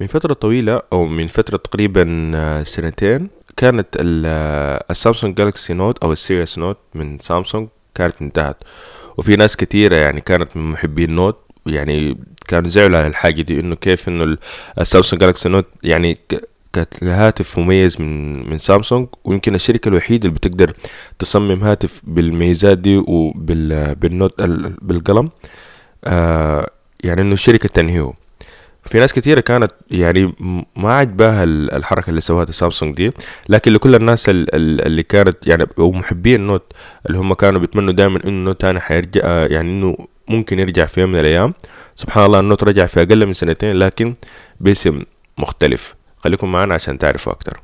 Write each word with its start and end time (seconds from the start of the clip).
من 0.00 0.06
فترة 0.06 0.34
طويلة 0.34 0.82
أو 0.92 1.04
من 1.06 1.26
فترة 1.26 1.56
تقريبا 1.56 2.32
آه، 2.34 2.62
سنتين 2.62 3.28
كانت 3.56 3.86
آه، 4.26 4.84
ال 4.90 4.96
Samsung 4.96 5.34
Galaxy 5.36 5.72
Note 5.74 5.98
أو 5.98 6.12
ال 6.12 6.19
series 6.19 6.58
Note 6.58 6.78
من 6.94 7.18
سامسونج 7.18 7.68
كانت 7.94 8.22
انتهت. 8.22 8.56
وفي 9.18 9.36
ناس 9.36 9.56
كتيرة 9.56 9.96
يعني 9.96 10.20
كانت 10.20 10.56
من 10.56 10.70
محبين 10.72 11.10
Note 11.10 11.38
يعني 11.66 12.18
كانوا 12.48 12.68
زعلوا 12.70 12.98
على 12.98 13.06
الحاجة 13.06 13.42
دي 13.42 13.60
إنه 13.60 13.74
كيف 13.74 14.08
إنه 14.08 14.24
ال- 14.24 14.38
ال 14.80 14.85
Samsung 14.85 15.22
Galaxy 15.22 15.48
Note 15.48 15.66
يعني 15.82 16.18
كانت 16.72 17.04
هاتف 17.04 17.58
مميز 17.58 18.00
من 18.00 18.50
من 18.50 18.58
سامسونج 18.58 19.08
ويمكن 19.24 19.54
الشركة 19.54 19.88
الوحيدة 19.88 20.28
اللي 20.28 20.38
بتقدر 20.38 20.72
تصمم 21.18 21.64
هاتف 21.64 22.00
بالميزات 22.04 22.78
دي 22.78 22.96
وبال 22.96 23.59
Note 23.59 24.42
بالقلم. 24.82 25.30
آه 26.04 26.70
يعني 27.04 27.20
إنه 27.22 27.32
الشركة 27.32 27.68
تنهيه. 27.68 28.12
في 28.86 28.98
ناس 29.00 29.12
كتيرة 29.12 29.40
كانت 29.40 29.72
يعني 29.90 30.32
ما 30.76 30.92
عجباها 30.94 31.44
ال- 31.44 31.72
الحركة 31.74 32.10
اللي 32.10 32.20
سواها 32.20 32.46
سامسونج 32.50 32.96
دي 32.96 33.12
لكن 33.48 33.72
لكل 33.72 33.94
الناس 33.94 34.28
ال- 34.28 34.54
ال- 34.54 34.86
اللي 34.86 35.02
كانت 35.02 35.46
يعني 35.46 35.66
ومحبين 35.76 36.40
النوت 36.40 36.72
اللي 37.06 37.18
هم 37.18 37.34
كانوا 37.34 37.60
بيتمنوا 37.60 37.92
دائما 37.92 38.16
إنه 38.24 38.28
النوت 38.28 38.60
تاني 38.60 38.80
حيرجع 38.80 39.20
آه، 39.24 39.46
يعني 39.46 39.70
إنه 39.70 39.96
ممكن 40.28 40.58
يرجع 40.58 40.84
في 40.84 41.00
يوم 41.00 41.12
من 41.12 41.20
الأيام. 41.20 41.54
سبحان 41.96 42.24
الله 42.26 42.40
النوت 42.40 42.64
رجع 42.64 42.86
في 42.86 43.02
أقل 43.02 43.26
من 43.26 43.32
سنتين 43.34 43.76
لكن 43.76 44.14
باسم 44.60 45.02
مختلف. 45.38 45.94
خليكم 46.18 46.52
معنا 46.52 46.74
عشان 46.74 46.98
تعرفوا 46.98 47.32
أكتر. 47.32 47.60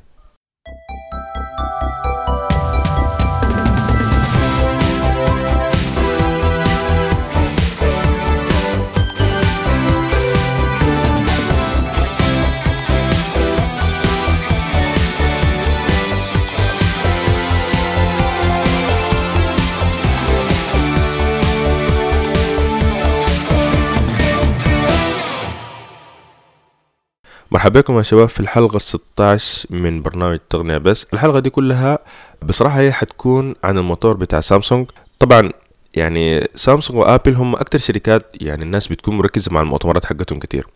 مرحبا 27.61 27.79
بكم 27.79 27.97
يا 27.97 28.01
شباب 28.01 28.29
في 28.29 28.39
الحلقة 28.39 28.79
16 28.79 29.67
من 29.69 30.01
برنامج 30.01 30.39
تقنية 30.49 30.77
بس. 30.77 31.05
الحلقة 31.13 31.39
دي 31.39 31.49
كلها 31.49 31.99
بصراحة 32.41 32.79
هي 32.79 32.91
حتكون 32.91 33.55
عن 33.63 33.77
المؤتمر 33.77 34.13
بتاع 34.13 34.39
سامسونج. 34.39 34.87
طبعا 35.19 35.51
يعني 35.93 36.47
Samsung 36.55 36.99
و 36.99 37.05
Apple 37.05 37.35
هم 37.35 37.55
أكتر 37.55 37.79
شركات 37.79 38.25
يعني 38.41 38.63
الناس 38.63 38.87
بتكون 38.87 39.17
مركزة 39.17 39.53
مع 39.53 39.61
المؤتمرات 39.61 40.05
حقتهم 40.05 40.39
كتير. 40.39 40.67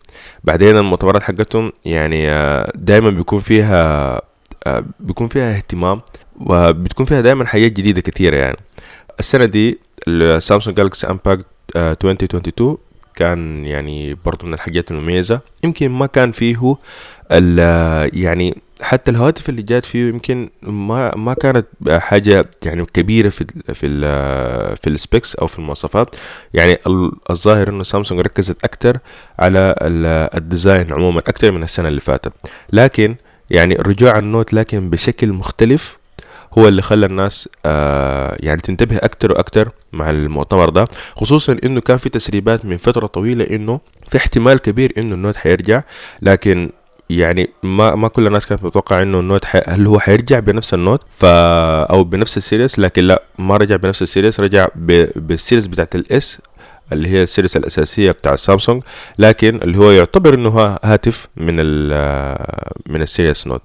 بعدين 0.44 0.76
المؤتمرات 0.76 1.22
حقتهم 1.22 1.72
يعني 1.84 2.30
آه، 2.30 2.72
دايما 2.74 3.10
بيكون 3.10 3.38
فيها 3.38 4.20
آه، 4.66 4.84
بيكون 5.00 5.28
فيها 5.28 5.56
اهتمام 5.56 6.00
وبتكون 6.40 7.06
فيها 7.06 7.20
دايما 7.20 7.46
حاجات 7.46 7.72
جديدة 7.72 8.00
كتيرة 8.00 8.36
يعني. 8.36 8.58
السنة 9.20 9.44
دي 9.44 9.78
ال 10.08 10.17
Samsung 10.17 10.76
Galaxy 10.76 11.06
Unpacked 11.06 11.46
2022 11.76 12.78
كان 13.16 13.64
يعني 13.64 14.16
برضو 14.24 14.46
من 14.46 14.54
الحاجات 14.54 14.90
المميزة. 14.90 15.40
يمكن 15.64 15.88
ما 15.90 16.06
كان 16.06 16.32
فيه 16.32 16.76
يعني 18.12 18.58
حتى 18.82 19.10
الهواتف 19.10 19.48
اللي 19.48 19.62
جات 19.62 19.84
فيه 19.84 20.08
يمكن 20.08 20.50
ما 20.62 21.16
ما 21.16 21.34
كانت 21.34 21.66
حاجة 21.88 22.44
يعني 22.62 22.84
كبيرة 22.86 23.28
في 23.28 23.40
ال 23.40 23.74
في 23.74 23.86
ال 23.86 24.02
في 24.76 24.86
ال 24.90 24.97
specs 24.97 25.34
أو 25.36 25.46
في 25.46 25.58
المواصفات. 25.58 26.14
يعني 26.54 26.72
ال- 26.86 27.12
الظاهر 27.30 27.68
إنه 27.68 27.82
سامسونج 27.84 28.20
ركزت 28.20 28.64
أكتر 28.64 28.98
على 29.38 29.74
ال- 29.82 30.36
ال 30.36 30.44
design 30.44 30.92
عموما 30.92 31.18
أكتر 31.18 31.52
من 31.52 31.62
السنة 31.62 31.88
اللي 31.88 32.00
فاتت. 32.00 32.32
لكن 32.72 33.16
يعني 33.50 33.74
رجوع 33.74 34.18
ال 34.18 34.25
Note 34.25 34.52
لكن 34.52 34.90
بشكل 34.90 35.32
مختلف 35.32 35.98
هو 36.58 36.68
اللي 36.68 36.82
خلى 36.82 37.06
الناس 37.06 37.48
آه 37.66 38.36
يعني 38.40 38.60
تنتبه 38.60 38.96
أكتر 38.96 39.32
وأكتر 39.32 39.68
مع 39.92 40.10
المؤتمر 40.10 40.68
ده 40.68 40.84
خصوصا 41.16 41.56
إنه 41.64 41.80
كان 41.80 41.98
في 41.98 42.08
تسريبات 42.08 42.64
من 42.64 42.76
فترة 42.76 43.06
طويلة 43.06 43.56
إنه 43.56 43.80
في 44.10 44.16
احتمال 44.18 44.58
كبير 44.58 44.92
إنه 44.98 45.14
ال 45.14 45.18
Note 45.18 45.36
حيرجع 45.36 45.82
لكن 46.22 46.70
يعني 47.10 47.50
ما 47.62 47.94
ما 47.94 48.08
كل 48.08 48.26
الناس 48.26 48.46
كانت 48.46 48.64
متوقع 48.64 49.02
إنه 49.02 49.20
ال 49.20 49.25
Note 49.25 49.44
حي... 49.44 49.60
هل 49.66 49.86
هو 49.86 49.98
حيرجع 49.98 50.38
بنفس 50.38 50.74
ال 50.74 50.78
Note؟ 50.78 51.00
ف 51.10 51.24
أو 51.24 52.04
بنفس 52.04 52.36
ال 52.36 52.42
series 52.42 52.78
لكن 52.78 53.02
لا 53.02 53.22
ما 53.38 53.56
رجع 53.56 53.76
بنفس 53.76 54.02
ال 54.02 54.07
series 54.07 54.40
رجع 54.40 54.66
ب... 54.74 55.06
بال 55.16 55.28
series 55.28 55.66
بتاعت 55.66 55.94
ال 55.94 56.16
S 56.16 56.38
اللي 56.92 57.08
هي 57.08 57.22
ال 57.22 57.27
series 57.27 57.56
الأساسية 57.56 58.10
بتاع 58.10 58.36
سامسونج 58.36 58.82
لكن 59.18 59.56
اللي 59.62 59.78
هو 59.78 59.90
يعتبر 59.90 60.34
إنه 60.34 60.48
ها- 60.50 60.78
هاتف 60.84 61.28
من 61.36 61.54
ال 61.58 61.88
من 62.86 63.02
ال 63.02 63.08
series 63.08 63.46
Note. 63.46 63.62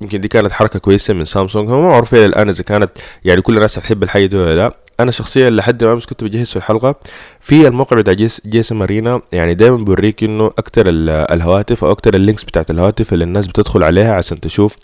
يمكن 0.00 0.20
دي 0.20 0.28
كانت 0.28 0.52
حركة 0.52 0.78
كويسة 0.78 1.14
من 1.14 1.24
سامسونج. 1.24 1.70
هم 1.70 1.88
ما 1.88 2.04
الآن 2.12 2.48
إذا 2.48 2.62
كانت 2.64 2.90
يعني 3.24 3.40
كل 3.42 3.56
الناس 3.56 3.78
هتحب 3.78 4.02
الحاجة 4.02 4.26
دي 4.26 4.36
ولا 4.36 4.56
لا. 4.56 4.76
أنا 5.00 5.10
شخصيا 5.10 5.50
لحد 5.50 5.84
ما 5.84 5.92
أمس 5.92 6.06
كنت 6.06 6.24
بجهز 6.24 6.50
في 6.50 6.56
الحلقة 6.56 6.94
في 7.40 7.68
الموقع 7.68 7.96
بتاع 7.96 8.12
GSMArena. 8.46 9.20
يعني 9.32 9.54
دايما 9.54 9.76
بيوريك 9.76 10.24
إنه 10.24 10.46
أكتر 10.46 10.88
ال- 10.88 11.10
الهواتف 11.10 11.84
أو 11.84 11.90
أكتر 11.90 12.14
ال 12.14 12.19
links 12.19 12.44
بتاعت 12.44 12.70
الهواتف 12.70 13.12
اللي 13.12 13.24
الناس 13.24 13.46
بتدخل 13.46 13.82
عليها 13.82 14.14
عشان 14.14 14.40
تشوف 14.40 14.76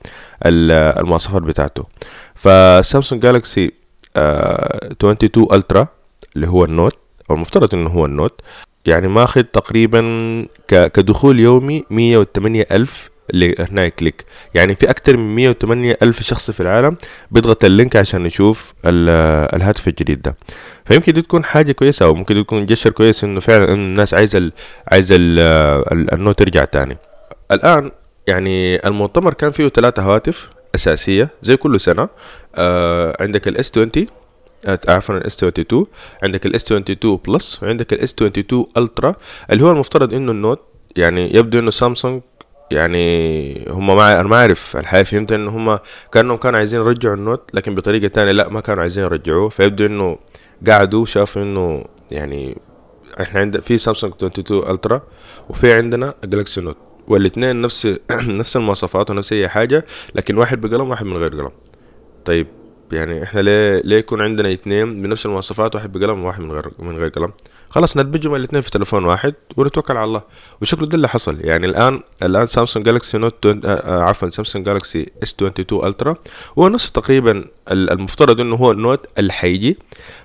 ال- 0.47 0.99
المواصفات 1.01 1.43
بتاعته. 1.43 1.85
ف 2.35 2.46
Samsung 2.46 3.23
Galaxy 3.23 3.73
22 4.17 5.47
Ultra 5.53 5.87
اللي 6.37 6.49
هو 6.49 6.65
ال 6.65 6.71
Note 6.71 6.97
أو 7.31 7.35
المفترض 7.35 7.75
إنه 7.75 7.91
هو 7.91 8.05
ال 8.07 8.14
Note 8.14 8.41
يعني 8.87 9.09
ماخذ 9.09 9.43
تقريبا 9.43 10.47
كدخول 10.69 11.41
يومي 11.41 11.85
108 11.91 12.67
ألف 12.73 13.11
هنا 13.59 13.89
click 13.89 14.25
يعني 14.55 14.75
في 14.75 14.91
أكتر 14.91 15.17
من 15.17 15.35
108 15.35 15.97
ألف 16.03 16.23
شخص 16.23 16.51
في 16.51 16.61
العالم 16.61 16.97
بيضغط 17.31 17.65
ال 17.65 17.71
link 17.71 17.97
عشان 17.97 18.27
يشوف 18.27 18.73
ال- 18.85 19.55
الهاتف 19.57 19.89
الجديد 19.89 20.23
ده. 20.23 20.37
فيمكن 20.85 21.13
دي 21.13 21.23
تكون 21.23 21.45
حاجة 21.45 21.73
كويسة 21.73 22.07
أو 22.07 22.15
ممكن 22.15 22.45
تكون 22.45 22.67
gesture 22.67 22.91
كويس 22.91 23.25
إنه 23.25 23.41
فعلا 23.41 23.65
إنه 23.65 23.73
الناس 23.75 24.15
عايزة 24.15 24.51
عايزة 24.89 25.17
ال 25.19 25.39
ال- 25.93 26.15
ال 26.15 26.20
Note 26.20 26.39
ترجع 26.39 26.65
تاني. 26.65 26.97
الآن 27.53 27.91
يعني 28.27 28.87
المؤتمر 28.87 29.35
كان 29.35 29.51
فيه 29.51 29.69
ثلاثة 29.69 30.03
هواتف 30.03 30.49
أساسية 30.75 31.29
زي 31.43 31.57
كل 31.57 31.81
سنة. 31.81 32.09
آه 32.55 33.17
عندك 33.21 33.49
ال 33.49 33.60
S 33.60 33.71
20 33.79 33.91
آه، 34.67 34.79
عفوا 34.89 35.17
ال 35.17 35.27
S 35.27 35.37
22 35.37 35.87
عندك 36.23 36.47
ال 36.47 36.56
S 36.56 36.65
22 36.65 37.17
Plus 37.29 37.63
وعندك 37.63 37.93
ال 37.93 38.03
S 38.03 38.13
22 38.15 38.67
Ultra 38.77 39.15
اللي 39.53 39.65
هو 39.65 39.71
المفترض 39.71 40.15
إنه 40.15 40.33
ال 40.33 40.39
Note 40.39 40.61
يعني 40.97 41.37
يبدو 41.37 41.59
إنه 41.59 41.71
سامسونج 41.71 42.23
يعني 42.71 43.65
هم 43.69 43.87
ما 43.87 44.21
أنا 44.21 44.29
ما 44.29 44.37
أعرف 44.37 44.77
الحقيقة 44.77 45.05
فهمت 45.05 45.33
إنه 45.33 45.51
هم 45.51 45.79
كأنهم 46.13 46.37
كانوا 46.37 46.59
عايزين 46.59 46.81
يرجعوا 46.81 47.15
ال 47.15 47.22
Note 47.22 47.51
لكن 47.55 47.75
بطريقة 47.75 48.09
تانية 48.09 48.33
لا 48.33 48.49
ما 48.49 48.61
كانوا 48.61 48.83
عايزين 48.83 49.05
يرجعوه. 49.05 49.49
فيبدو 49.49 49.87
إنه 49.87 50.19
قعدوا 50.69 51.05
شافوا 51.05 51.43
إنه 51.43 51.85
يعني 52.11 52.57
إحنا 53.21 53.41
عندنا 53.41 53.63
في 53.63 53.79
سامسونج 53.79 54.13
22 54.15 54.71
Ultra 54.71 55.03
وفي 55.49 55.73
عندنا 55.73 56.15
Galaxy 56.25 56.61
Note 56.61 56.77
والاثنين 57.09 57.61
نفس 57.61 57.87
نفس 58.41 58.57
المواصفات 58.57 59.11
ونفس 59.11 59.33
أي 59.33 59.49
حاجة 59.49 59.87
لكن 60.15 60.39
واحد 60.39 60.61
بقلم 60.61 60.91
واحد 60.91 61.07
من 61.07 61.17
غير 61.17 61.31
قلم. 61.31 61.51
طيب 62.25 62.47
يعني 62.93 63.23
إحنا 63.23 63.41
ليه 63.41 63.83
ليه 63.85 63.97
يكون 63.97 64.21
عندنا 64.21 64.53
اثنين 64.53 65.03
بنفس 65.03 65.27
المواصفات 65.27 65.75
واحد 65.75 65.93
بقلم 65.93 66.25
وواحد 66.25 66.41
من 66.41 66.53
غير 66.53 66.71
من 66.79 66.97
غير 66.97 67.09
قلم؟ 67.09 67.33
خلاص 67.71 67.97
ندمجهم 67.97 68.35
الاثنين 68.35 68.63
في 68.63 68.71
تليفون 68.71 69.05
واحد 69.05 69.35
ونتوكل 69.57 69.97
على 69.97 70.05
الله. 70.05 70.23
وشكله 70.63 70.87
ده 70.87 70.95
اللي 70.97 71.09
حصل. 71.09 71.37
يعني 71.41 71.67
الان 71.67 72.01
الآن 72.23 72.47
Samsung 72.47 72.85
Galaxy 72.87 73.19
Note 73.19 73.47
20 73.47 73.61
آه، 73.65 74.03
عفوا 74.03 74.31
Samsung 74.31 74.67
Galaxy 74.67 75.07
S 75.23 75.35
22 75.35 75.87
Ultra 75.87 76.17
هو 76.59 76.69
نفس 76.69 76.93
تقريبا 76.93 77.31
ال- 77.71 77.91
المفترض 77.91 78.41
إنه 78.41 78.57
هو 78.57 78.71
ال 78.73 78.80
Note 78.80 79.07
اللي 79.19 79.33
حيجي. 79.33 79.79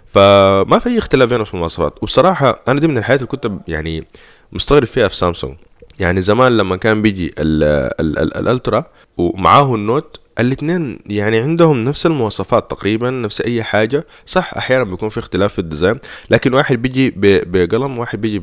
فما 0.06 0.80
في 0.80 0.90
أي 0.90 0.98
اختلاف 0.98 1.30
بينهم 1.30 1.46
في 1.46 1.54
المواصفات. 1.54 2.04
وبصراحة 2.04 2.60
أنا 2.68 2.80
دي 2.80 2.88
من 2.88 2.98
الحاجات 2.98 3.20
اللي 3.20 3.28
كنت 3.28 3.52
يعني 3.68 4.08
مستغرب 4.52 4.86
فيها 4.88 5.08
في 5.08 5.16
سامسونج 5.16 5.56
يعني 6.00 6.22
زمان 6.22 6.58
لما 6.58 6.76
كان 6.76 7.02
بيجي 7.02 7.28
ال 7.40 7.64
ال 8.00 8.38
ال 8.38 8.46
Ultra 8.46 8.86
ومعاه 9.18 9.76
ال 9.76 9.84
Note 9.84 10.20
الاثنين 10.40 11.00
يعني 11.06 11.38
عندهم 11.40 11.84
نفس 11.84 12.06
المواصفات 12.06 12.72
تقريبا 12.72 13.10
نفس 13.10 13.42
أي 13.42 13.64
حاجة. 13.64 14.06
صح 14.26 14.54
أحيانا 14.58 14.84
بيكون 14.84 15.10
في 15.10 15.18
اختلاف 15.18 15.54
في 15.54 15.60
ال 15.60 15.65
design 15.65 16.00
لكن 16.30 16.54
واحد 16.54 16.82
بيجي 16.82 17.14
بقلم 17.46 17.98
واحد 17.98 18.22
بيجي 18.22 18.40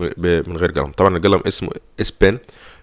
من 0.46 0.56
غير 0.56 0.70
قلم. 0.70 0.86
طبعا 0.86 1.16
القلم 1.16 1.40
اسمه 1.46 1.70
S 2.00 2.10
Pen 2.20 2.38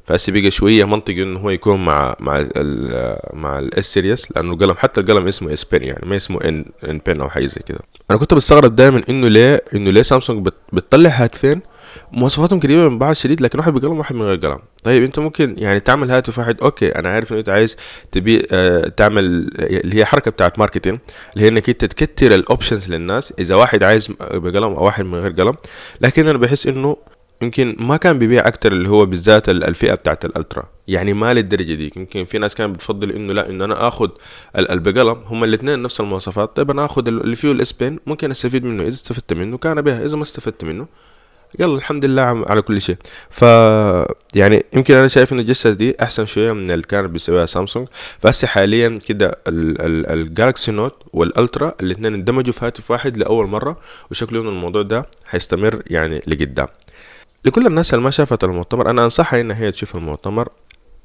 فهسه 0.05 0.31
بقى 0.33 0.51
شوية 0.51 0.85
منطقي 0.85 1.23
إنه 1.23 1.39
هو 1.39 1.49
يكون 1.49 1.85
مع 1.85 2.15
مع 2.19 2.45
ال 2.57 3.17
مع 3.33 3.59
ال 3.59 3.76
S 3.76 3.93
series 3.93 4.31
لأنه 4.31 4.53
القلم 4.53 4.75
حتى 4.77 5.01
القلم 5.01 5.27
اسمه 5.27 5.53
S 5.53 5.63
Pen 5.63 5.83
يعني 5.83 6.09
ما 6.09 6.15
اسمه 6.15 6.41
N 6.43 6.65
N 6.89 7.01
Pen 7.07 7.21
أو 7.21 7.29
حاجة 7.29 7.45
زي 7.45 7.61
كده. 7.65 7.79
أنا 8.11 8.17
كنت 8.19 8.33
بستغرب 8.33 8.75
دائما 8.75 9.01
إنه 9.09 9.27
ليه 9.27 9.63
إنه 9.75 9.91
ليه 9.91 10.01
سامسونج 10.01 10.45
بت- 10.45 10.53
بتطلع 10.73 11.09
هاتفين 11.09 11.61
مواصفاتهم 12.11 12.59
قريبه 12.59 12.89
من 12.89 12.99
بعض 12.99 13.13
شديد 13.13 13.41
لكن 13.41 13.59
واحد 13.59 13.73
بقلم 13.73 13.97
واحد 13.97 14.15
من 14.15 14.21
غير 14.21 14.37
قلم 14.37 14.59
طيب 14.83 15.03
انت 15.03 15.19
ممكن 15.19 15.55
يعني 15.57 15.79
تعمل 15.79 16.11
هاتف 16.11 16.39
واحد 16.39 16.61
okay 16.61 16.89
أنا 16.89 17.09
عارف 17.09 17.31
انه 17.31 17.39
انت 17.39 17.49
عايز 17.49 17.77
تبي 18.11 18.47
آه 18.51 18.87
تعمل 18.87 19.23
اللي 19.59 19.95
هي 19.95 20.05
حركة 20.05 20.31
بتاعت 20.31 20.59
ماركتين 20.59 20.99
اللي 21.33 21.45
هي 21.45 21.49
انك 21.49 21.69
انت 21.69 21.85
تكتر 21.85 22.35
ال 22.35 22.42
options 22.42 22.91
للناس 22.91 23.33
اذا 23.39 23.55
واحد 23.55 23.83
عايز 23.83 24.07
بقلم 24.21 24.73
أو 24.73 24.85
واحد 24.85 25.05
من 25.05 25.19
غير 25.19 25.31
قلم 25.31 25.55
لكن 26.01 26.27
أنا 26.27 26.37
بحس 26.37 26.67
انه 26.67 26.97
يمكن 27.41 27.75
ما 27.79 27.97
كان 27.97 28.19
بيبيع 28.19 28.47
أكتر 28.47 28.71
اللي 28.71 28.89
هو 28.89 29.05
بالذات 29.05 29.49
الفئة 29.49 29.93
بتاعت 29.93 30.25
ال 30.25 30.31
Ultra. 30.31 30.63
يعني 30.87 31.13
ما 31.13 31.33
للدرجة 31.33 31.73
دي. 31.73 31.93
يمكن 31.95 32.25
في 32.25 32.37
ناس 32.37 32.55
كانت 32.55 32.75
بتفضل 32.75 33.11
انه 33.11 33.33
لا 33.33 33.49
إنه 33.49 33.65
أنا 33.65 33.87
اخذ 33.87 34.09
البقلم 34.57 35.17
هم 35.25 35.43
الاثنين 35.43 35.81
نفس 35.81 35.99
المواصفات. 35.99 36.55
طيب 36.55 36.71
أنا 36.71 36.85
اخذ 36.85 37.07
اللي 37.07 37.35
فيه 37.35 37.51
ال 37.51 37.61
S 37.61 37.71
Pen 37.71 37.99
ممكن 38.05 38.31
أستفيد 38.31 38.65
منه 38.65 38.83
إذا 38.83 38.89
استفدت 38.89 39.33
منه 39.33 39.57
كان 39.57 39.81
بها 39.81 40.05
إذا 40.05 40.17
ما 40.17 40.23
استفدت 40.23 40.63
منه 40.63 40.87
يلا 41.59 41.75
الحمد 41.77 42.05
لله 42.05 42.21
على 42.21 42.61
كل 42.61 42.81
شيء. 42.81 42.97
ف 43.29 43.41
يعني 44.35 44.65
يمكن 44.73 44.95
أنا 44.95 45.07
شايف 45.07 45.33
ان 45.33 45.39
الجسد 45.39 45.77
دي 45.77 45.95
أحسن 46.01 46.25
شوية 46.25 46.51
من 46.53 46.71
اللي 46.71 46.83
كانت 46.85 47.09
بيسويها 47.09 47.45
سامسونج. 47.45 47.87
فهسه 48.19 48.47
حاليا 48.47 48.95
كده 49.07 49.37
ال 49.47 49.65
Galaxy 49.65 50.71
Note 50.71 50.95
وال 51.13 51.30
Ultra 51.30 51.73
الاثنين 51.81 52.13
اندمجوا 52.13 52.53
في 52.53 52.65
هاتف 52.65 52.91
واحد 52.91 53.17
لأول 53.17 53.47
مرة 53.47 53.77
وشكله 54.11 54.41
انه 54.41 54.49
الموضوع 54.49 54.81
ده 54.81 55.05
حيستمر 55.25 55.83
يعني 55.87 56.21
لقدام. 56.27 56.67
لكل 57.45 57.65
الناس 57.67 57.93
اللي 57.93 58.05
ما 58.05 58.11
شافت 58.11 58.43
المؤتمر 58.43 58.89
أنا 58.89 59.03
أنصحها 59.03 59.41
إن 59.41 59.51
هي 59.51 59.71
تشوف 59.71 59.95
المؤتمر. 59.95 60.49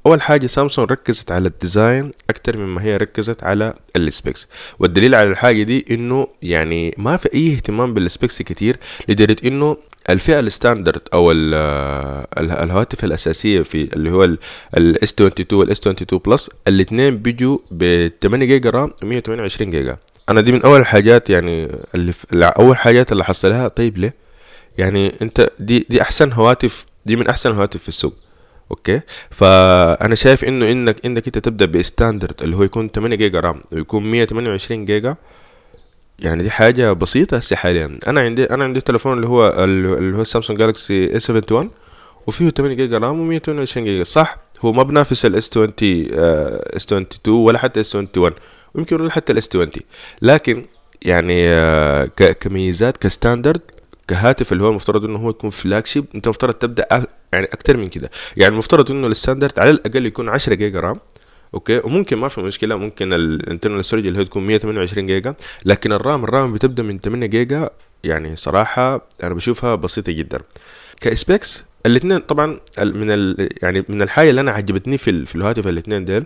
أول 0.06 0.22
حاجة 0.22 0.46
سامسونج 0.46 0.90
ركزت 0.92 1.32
على 1.32 1.48
ال 1.48 1.57
design 1.57 2.10
أكتر 2.30 2.56
مما 2.56 2.82
هي 2.82 2.96
ركزت 2.96 3.44
على 3.44 3.74
ال 3.96 4.05
specs 4.05 4.48
والدليل 4.78 5.14
على 5.14 5.30
الحاجة 5.30 5.62
دي 5.62 5.86
إنه 5.90 6.28
يعني 6.42 6.94
ما 6.98 7.16
في 7.16 7.34
أي 7.34 7.52
اهتمام 7.54 7.94
بال 7.94 8.08
specs 8.08 8.42
كتير 8.42 8.76
لدرجة 9.08 9.48
إنه 9.48 9.76
الفئة 10.10 10.40
ال 10.40 10.47
standard 10.47 11.00
أو 11.12 11.32
الهواتف 12.38 13.04
الأساسية 13.04 13.62
في 13.62 13.94
اللي 13.94 14.10
هو 14.10 14.24
ال 14.76 14.94
S 14.94 15.12
22 15.12 15.60
وال 15.60 15.74
S 15.74 15.80
22 15.80 16.22
Plus 16.26 16.50
الاثنين 16.68 17.18
بيجوا 17.18 17.58
ب 17.70 18.08
8 18.22 18.46
جيجا 18.46 18.70
RAM 18.70 18.92
و 19.02 19.06
128 19.06 19.70
جيجا. 19.70 19.96
أنا 20.28 20.40
دي 20.40 20.52
من 20.52 20.62
أول 20.62 20.80
الحاجات 20.80 21.30
يعني 21.30 21.68
اللي 21.94 22.46
أول 22.46 22.76
حاجات 22.76 23.12
اللي 23.12 23.24
حصلها 23.24 23.68
طيب 23.68 23.98
ليه؟ 23.98 24.14
يعني 24.78 25.12
أنت 25.22 25.50
دي 25.58 25.86
دي 25.90 26.02
أحسن 26.02 26.32
هواتف 26.32 26.86
دي 27.06 27.16
من 27.16 27.28
أحسن 27.28 27.50
الهواتف 27.50 27.82
في 27.82 27.88
السوق. 27.88 28.14
okay؟ 28.70 29.00
فأنا 29.30 30.14
شايف 30.14 30.44
إنه 30.44 30.72
إنك 30.72 31.06
إنك 31.06 31.26
أنت 31.26 31.38
تبدأ 31.38 31.66
ب 31.66 31.75
standard 31.75 32.42
اللي 32.42 32.56
هو 32.56 32.62
يكون 32.62 32.88
8 32.88 33.16
جيجا 33.16 33.40
رام 33.40 33.62
ويكون 33.72 34.10
128 34.10 34.84
جيجا. 34.84 35.16
يعني 36.18 36.42
دي 36.42 36.50
حاجة 36.50 36.92
بسيطة 36.92 37.36
هسه 37.36 37.56
حاليا. 37.56 37.98
أنا 38.06 38.20
عندي 38.20 38.44
أنا 38.44 38.64
عندي 38.64 38.80
تليفون 38.80 39.12
اللي 39.16 39.26
هو 39.26 39.48
اللي 39.64 40.16
هو 40.16 40.24
سامسونج 40.24 40.58
Galaxy 40.58 41.16
A 41.16 41.30
71 41.30 41.70
وفيه 42.26 42.50
8 42.50 42.74
جيجا 42.76 42.98
RAM 42.98 43.38
و128 43.40 43.78
جيجا. 43.78 44.04
صح 44.04 44.36
هو 44.60 44.72
ما 44.72 44.82
بنافس 44.82 45.26
ال 45.26 45.38
S 45.38 45.50
20 45.50 45.72
S 45.78 46.84
22 46.84 47.36
ولا 47.38 47.58
حتى 47.58 47.80
S 47.80 47.94
21 47.96 48.32
ويمكن 48.74 49.00
ولا 49.00 49.10
حتى 49.12 49.32
ال 49.32 49.40
S 49.40 49.48
20 49.48 49.70
لكن 50.22 50.64
يعني 51.02 51.48
آه 51.48 52.04
كميزات 52.40 52.96
ك 52.96 53.03
standard 53.03 53.60
كهاتف 54.08 54.52
اللي 54.52 54.64
هو 54.64 54.68
المفترض 54.68 55.04
إنه 55.04 55.18
هو 55.18 55.30
يكون 55.30 55.50
flagship 55.50 56.04
أنت 56.14 56.26
المفترض 56.26 56.54
تبدأ 56.54 56.86
يعني 57.32 57.46
أكتر 57.52 57.76
من 57.76 57.88
كده. 57.88 58.10
يعني 58.36 58.52
المفترض 58.52 58.90
إنه 58.90 59.06
ال 59.06 59.12
standard 59.12 59.58
على 59.58 59.70
الأقل 59.70 60.06
يكون 60.06 60.28
10 60.28 60.54
جيجا 60.54 60.80
RAM. 60.80 61.00
okay؟ 61.54 61.80
وممكن 61.84 62.16
ما 62.16 62.28
في 62.28 62.40
مشكلة 62.40 62.76
ممكن 62.76 63.12
ال 63.12 63.20
internal 63.20 63.84
storage 63.84 64.06
اللي 64.06 64.18
هو 64.18 64.22
تكون 64.22 64.46
128 64.46 65.06
جيجا 65.06 65.34
لكن 65.64 65.92
ال 65.92 66.00
RAM 66.00 66.24
ال 66.24 66.31
RAM 66.31 66.52
بتبدأ 66.52 66.82
من 66.82 66.98
8 66.98 67.26
جيجا 67.26 67.70
يعني 68.04 68.36
صراحة 68.36 69.08
أنا 69.22 69.34
بشوفها 69.34 69.74
بسيطة 69.74 70.12
جدا. 70.12 70.40
ك 71.00 71.11
specs 71.11 71.64
الاثنين 71.86 72.18
طبعا 72.18 72.46
من 72.78 73.10
ال 73.10 73.48
يعني 73.62 73.84
من 73.88 74.02
الحاجة 74.02 74.30
اللي 74.30 74.40
أنا 74.40 74.50
عجبتني 74.50 74.98
في, 74.98 75.26
في 75.26 75.34
الهاتف 75.34 75.66
الاثنين 75.66 76.04
ديل 76.04 76.24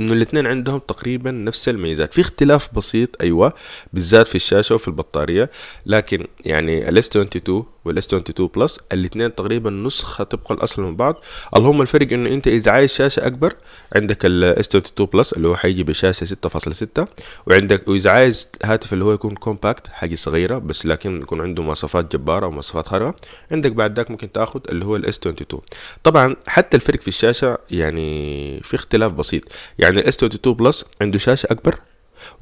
إنه 0.00 0.12
الاثنين 0.12 0.46
عندهم 0.46 0.78
تقريبا 0.78 1.30
نفس 1.30 1.68
الميزات. 1.68 2.14
في 2.14 2.20
اختلاف 2.20 2.74
بسيط 2.74 3.22
أيوه 3.22 3.52
بالذات 3.92 4.26
في 4.26 4.34
الشاشة 4.34 4.74
وفي 4.74 4.88
البطارية 4.88 5.50
لكن 5.86 6.26
يعني 6.44 6.88
ال 6.88 6.98
S 6.98 7.08
22 7.08 7.64
وال 7.88 8.00
S 8.00 8.06
22 8.06 8.50
Plus 8.56 8.80
الاثنين 8.92 9.34
تقريبا 9.34 9.70
نسخة 9.70 10.24
طبق 10.24 10.52
الأصل 10.52 10.82
من 10.82 10.96
بعض. 10.96 11.16
اللهم 11.56 11.82
الفرق 11.82 12.12
إنه 12.12 12.30
أنت 12.30 12.46
إذا 12.46 12.70
عايز 12.72 12.92
شاشة 12.92 13.26
أكبر 13.26 13.54
عندك 13.96 14.26
ال 14.26 14.46
S 14.46 14.66
22 14.66 15.08
Plus 15.12 15.32
اللي 15.32 15.48
هو 15.48 15.56
حيجي 15.56 15.84
بشاشة 15.84 16.24
6.6 16.24 17.06
وعندك 17.46 17.88
وإذا 17.88 18.10
عايز 18.10 18.48
هاتف 18.64 18.92
اللي 18.92 19.04
هو 19.04 19.12
يكون 19.12 19.34
compact 19.34 19.88
حاجة 19.88 20.14
صغيرة 20.14 20.58
بس 20.58 20.86
لكن 20.86 21.22
يكون 21.22 21.40
عنده 21.40 21.62
مواصفات 21.62 22.16
جبارة 22.16 22.46
ومواصفات 22.46 22.86
خارقه 22.88 23.14
عندك 23.52 23.72
بعد 23.72 23.96
ذاك 23.96 24.10
ممكن 24.10 24.32
تاخذ 24.32 24.60
اللي 24.68 24.84
هو 24.84 24.96
ال 24.96 25.07
S 25.07 25.18
22 25.18 25.62
طبعا 26.04 26.36
حتى 26.46 26.76
الفرق 26.76 27.00
في 27.00 27.08
الشاشة 27.08 27.58
يعني 27.70 28.60
في 28.60 28.74
اختلاف 28.74 29.12
بسيط. 29.12 29.42
يعني 29.78 30.00
ال 30.00 30.08
S 30.08 30.16
22 30.16 30.56
Plus 30.56 30.84
عنده 31.00 31.18
شاشة 31.18 31.46
أكبر 31.50 31.78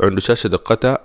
وعنده 0.01 0.21
شاشة 0.21 0.47
دقتها 0.49 0.99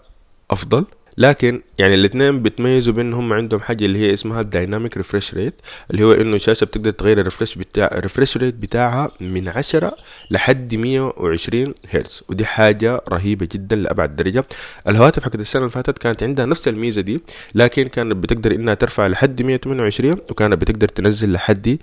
أفضل 0.51 0.85
لكن 1.17 1.61
يعني 1.77 1.95
الاثنين 1.95 2.41
بتميزوا 2.41 2.93
بأنهم 2.93 3.33
عندهم 3.33 3.59
حاجة 3.59 3.85
اللي 3.85 3.99
هي 3.99 4.13
اسمها 4.13 4.41
ال 4.41 4.48
dynamic 4.48 4.97
refresh 4.97 5.33
rate 5.33 5.53
اللي 5.91 6.03
هو 6.03 6.11
إنه 6.11 6.35
الشاشة 6.35 6.65
بتقدر 6.65 6.91
تغير 6.91 7.19
ال 7.19 7.24
refresh 7.24 7.55
بتاع 7.55 7.89
ال 7.91 7.97
refresh 7.97 8.37
rate 8.37 8.53
بتاعها 8.55 9.11
من 9.19 9.47
10 9.49 9.95
لحد 10.31 10.75
120 10.75 11.73
هرتز 11.89 12.23
ودي 12.29 12.45
حاجة 12.45 13.01
رهيبة 13.09 13.47
جدا 13.51 13.75
لأبعد 13.75 14.15
درجة. 14.15 14.45
الهواتف 14.87 15.23
حقت 15.23 15.35
السنة 15.35 15.59
اللي 15.61 15.71
فاتت 15.71 15.97
كانت 15.97 16.23
عندها 16.23 16.45
نفس 16.45 16.67
الميزة 16.67 17.01
دي 17.01 17.21
لكن 17.55 17.87
كانت 17.87 18.15
بتقدر 18.15 18.51
إنها 18.55 18.73
ترفع 18.73 19.07
لحد 19.07 19.41
128 19.41 20.11
وكانت 20.29 20.61
بتقدر 20.61 20.87
تنزل 20.87 21.31
لحد 21.33 21.77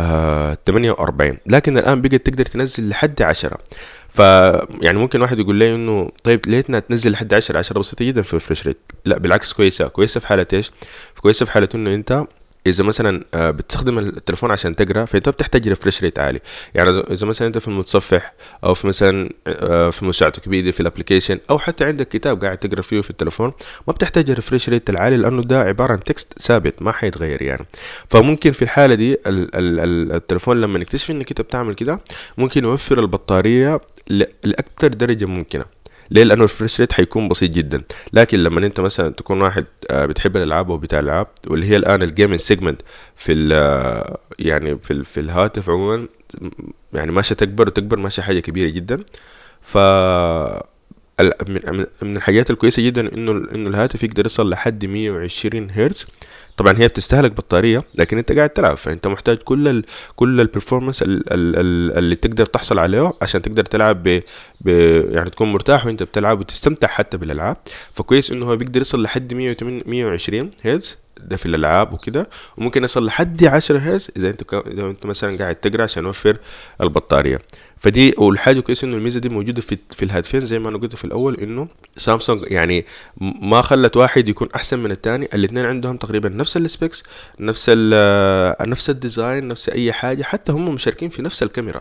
آه 0.00 0.58
48 0.66 1.36
لكن 1.46 1.78
الآن 1.78 2.02
بقت 2.02 2.14
تقدر 2.14 2.44
تنزل 2.46 2.88
لحد 2.88 3.22
10 3.22 3.58
ف 4.08 4.18
يعني 4.82 4.98
ممكن 4.98 5.22
واحد 5.22 5.38
يقول 5.38 5.56
لي 5.56 5.74
إنه 5.74 6.10
طيب 6.24 6.40
ليتنا 6.46 6.78
تنزل 6.78 7.10
لحد 7.10 7.34
10 7.34 7.58
10 7.58 7.78
بسيطة 7.78 8.04
جدا 8.04 8.22
في 8.22 8.28
ال 8.28 8.33
refresh 8.33 8.66
rate. 8.66 8.78
لا 9.04 9.18
بالعكس 9.18 9.52
كويسة. 9.52 9.88
كويسة 9.88 10.20
في 10.20 10.26
حالة 10.26 10.46
إيش؟ 10.52 10.70
كويسة 11.20 11.46
في 11.46 11.52
حالة 11.52 11.68
إنه 11.74 11.94
أنت 11.94 12.24
إذا 12.66 12.84
مثلا 12.84 13.24
آه، 13.34 13.50
بتستخدم 13.50 13.98
التليفون 13.98 14.50
عشان 14.50 14.76
تقرأ 14.76 15.04
فأنت 15.04 15.28
بتحتاج 15.28 15.68
refresh 15.68 16.02
rate 16.02 16.18
عالي. 16.18 16.40
يعني 16.74 16.90
اذا 16.90 17.26
مثلا 17.26 17.48
أنت 17.48 17.58
في 17.58 17.68
المتصفح 17.68 18.34
أو 18.64 18.74
في 18.74 18.86
مثلا 18.86 19.30
آه، 19.46 19.90
في 19.90 20.04
مساعدتك 20.04 20.48
PDF 20.48 20.72
ال 20.72 20.80
application 20.80 21.38
أو 21.50 21.58
حتى 21.58 21.84
عندك 21.84 22.08
كتاب 22.08 22.44
قاعد 22.44 22.58
تقرأ 22.58 22.82
فيه 22.82 23.00
في 23.00 23.10
التليفون 23.10 23.52
ما 23.86 23.92
بتحتاج 23.92 24.30
ال 24.30 24.35
refresh 24.35 24.68
rate 24.68 24.90
العالي 24.90 25.16
لأنه 25.16 25.42
ده 25.42 25.60
عبارة 25.60 25.92
عن 25.92 26.04
text 26.04 26.42
ثابت 26.42 26.82
ما 26.82 26.92
حيتغير 26.92 27.42
يعني. 27.42 27.66
فممكن 28.08 28.52
في 28.52 28.62
الحالة 28.62 28.94
دي 28.94 29.12
ال 29.12 29.54
ال 29.54 30.12
التليفون 30.12 30.60
لما 30.60 30.78
يكتشف 30.78 31.10
إنك 31.10 31.28
أنت 31.28 31.40
بتعمل 31.40 31.74
كده 31.74 32.00
ممكن 32.38 32.64
يوفر 32.64 33.00
البطارية 33.00 33.80
لاكثر 34.44 34.88
درجة 34.88 35.24
ممكنة. 35.24 35.79
ليه؟ 36.10 36.22
لأنه 36.22 36.44
ال 36.44 36.49
refresh 36.49 36.80
rate 36.80 36.92
حيكون 36.92 37.28
بسيط 37.28 37.50
جدا. 37.50 37.82
لكن 38.12 38.38
لما 38.38 38.66
أنت 38.66 38.80
مثلا 38.80 39.12
تكون 39.14 39.42
واحد 39.42 39.66
آه، 39.90 40.06
بتحب 40.06 40.36
الألعاب 40.36 40.70
أو 40.70 40.76
بتاع 40.76 40.98
ألعاب 40.98 41.26
واللي 41.46 41.66
هي 41.66 41.76
الآن 41.76 42.02
ال 42.02 42.07
gaming 42.07 42.40
segment 42.40 42.82
في 43.16 43.32
ال 43.32 43.52
آه، 43.52 44.18
يعني 44.38 44.78
في, 44.78 44.92
ال 44.92 45.04
في 45.04 45.20
الهاتف 45.20 45.70
عموما 45.70 46.06
يعني 46.92 47.12
ماشية 47.12 47.34
تكبر 47.34 47.68
وتكبر 47.68 47.98
ماشية 47.98 48.22
حاجة 48.22 48.40
كبيرة 48.40 48.70
جدا. 48.70 49.04
ف 49.62 49.78
من 52.02 52.16
الحاجات 52.16 52.50
الكويسة 52.50 52.82
جدا 52.82 53.14
إنه 53.14 53.32
إنه 53.32 53.68
الهاتف 53.68 54.02
يقدر 54.02 54.22
يوصل 54.24 54.50
لحد 54.50 54.84
120 54.84 55.70
هرتز 55.70 56.06
طبعا 56.60 56.74
هي 56.78 56.88
بتستهلك 56.88 57.32
بطارية 57.32 57.82
لكن 57.98 58.18
انت 58.18 58.32
قاعد 58.32 58.50
تلعب 58.50 58.76
فانت 58.76 59.06
محتاج 59.06 59.36
كل 59.38 59.68
ال 59.68 59.84
كل 60.16 60.40
البرفورمانس 60.40 61.04
اللي 61.06 62.16
تقدر 62.16 62.46
تحصل 62.46 62.78
عليه 62.78 63.12
عشان 63.22 63.42
تقدر 63.42 63.64
تلعب 63.64 64.02
ب, 64.02 64.22
ب 64.60 64.68
يعني 65.12 65.30
تكون 65.30 65.52
مرتاح 65.52 65.86
وانت 65.86 66.02
بتلعب 66.02 66.40
وتستمتع 66.40 66.88
حتى 66.88 67.16
بالألعاب. 67.16 67.56
فكويس 67.94 68.30
إنه 68.30 68.46
هو 68.46 68.56
بيقدر 68.56 68.78
يوصل 68.78 69.02
لحد 69.02 69.34
120 69.86 70.50
هرتز 70.64 70.98
ده 71.20 71.36
في 71.36 71.46
الألعاب 71.46 71.92
وكده. 71.92 72.28
وممكن 72.56 72.84
يصل 72.84 73.06
لحد 73.06 73.44
10 73.44 73.78
هرتز 73.78 74.10
إذا 74.16 74.30
انت 74.30 74.54
إذا 74.54 74.82
انت 74.86 75.06
مثلا 75.06 75.38
قاعد 75.38 75.54
تقرأ 75.54 75.82
عشان 75.82 76.04
يوفر 76.04 76.36
البطارية. 76.80 77.38
فدي 77.80 78.14
والحاجة 78.18 78.60
كويسه 78.60 78.84
إنه 78.86 78.96
الميزة 78.96 79.20
دي 79.20 79.28
موجودة 79.28 79.60
في 79.60 79.78
في 79.90 80.04
الهاتفين 80.04 80.40
زي 80.40 80.58
ما 80.58 80.68
أنا 80.68 80.78
قلت 80.78 80.96
في 80.96 81.04
الأول 81.04 81.34
إنه 81.36 81.68
سامسونج 81.96 82.44
يعني 82.50 82.86
ما 83.42 83.62
خلت 83.62 83.96
واحد 83.96 84.28
يكون 84.28 84.48
أحسن 84.54 84.78
من 84.78 84.90
الثاني 84.90 85.28
الاثنين 85.34 85.64
عندهم 85.64 85.96
تقريبا 85.96 86.28
نفس 86.28 86.56
ال 86.56 86.64
specs 86.64 87.02
نفس 87.40 87.70
نفس 88.68 88.90
ال 88.90 88.98
design 88.98 89.48
نفس 89.48 89.68
أي 89.68 89.92
حاجة 89.92 90.22
حتى 90.22 90.52
هم 90.52 90.74
مشاركين 90.74 91.08
في 91.08 91.22
نفس 91.22 91.42
الكاميرا. 91.42 91.80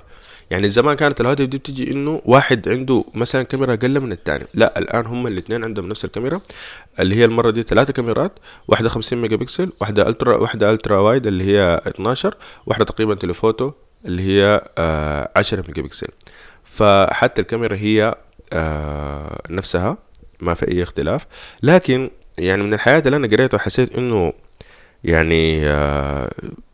يعني 0.51 0.69
زمان 0.69 0.95
كانت 0.95 1.21
الهاتف 1.21 1.45
دي 1.45 1.57
بتجي 1.57 1.91
إنه 1.91 2.21
واحد 2.25 2.69
عنده 2.69 3.03
مثلا 3.13 3.43
كاميرا 3.43 3.73
أقل 3.73 3.99
من 3.99 4.11
الثاني 4.11 4.45
لا 4.53 4.79
الآن 4.79 5.05
هم 5.05 5.27
الاثنين 5.27 5.63
عندهم 5.65 5.89
نفس 5.89 6.05
الكاميرا 6.05 6.41
اللي 6.99 7.15
هي 7.15 7.25
المرة 7.25 7.49
دي 7.49 7.63
ثلاثة 7.63 7.93
كاميرات 7.93 8.31
واحدة 8.67 8.89
50 8.89 9.21
ميجا 9.21 9.35
بكسل 9.35 9.71
واحدة 9.81 10.07
ultra 10.07 10.37
واحدة 10.37 10.71
ultra 10.71 10.99
wide 10.99 11.27
اللي 11.27 11.43
هي 11.43 11.81
12 11.87 12.35
واحدة 12.65 12.85
تقريبا 12.85 13.15
telephoto 13.15 13.71
اللي 14.05 14.21
هي 14.23 14.61
آه 14.77 15.31
10 15.35 15.63
ميجا 15.67 15.81
بكسل 15.81 16.07
فحتى 16.63 17.41
الكاميرا 17.41 17.75
هي 17.75 18.15
آه 18.53 19.41
نفسها 19.49 19.97
ما 20.39 20.53
في 20.53 20.67
أي 20.67 20.83
اختلاف. 20.83 21.25
لكن 21.63 22.09
يعني 22.37 22.63
من 22.63 22.73
الحاجات 22.73 22.99
اللي 23.05 23.15
أنا 23.15 23.27
قريتها 23.27 23.57
حسيت 23.57 23.95
إنه 23.97 24.33
يعني 25.03 25.67
آه 25.69 26.31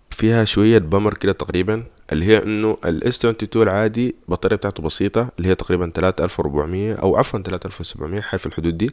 فيها 0.09 0.45
شوية 0.45 0.77
bummer 0.77 1.13
كده 1.13 1.31
تقريبا 1.31 1.83
اللي 2.11 2.25
هي 2.25 2.43
إنه 2.43 2.77
ال 2.85 3.01
S 3.01 3.17
22 3.17 3.63
العادي 3.67 4.15
البطارية 4.27 4.55
بتاعته 4.55 4.83
بسيطة 4.83 5.29
اللي 5.37 5.49
هي 5.49 5.55
تقريبا 5.55 5.91
3400 5.95 6.93
أو 6.93 7.17
عفوا 7.17 7.39
3700 7.39 8.21
حاجة 8.21 8.39
في 8.39 8.45
الحدود 8.45 8.77
دي. 8.77 8.91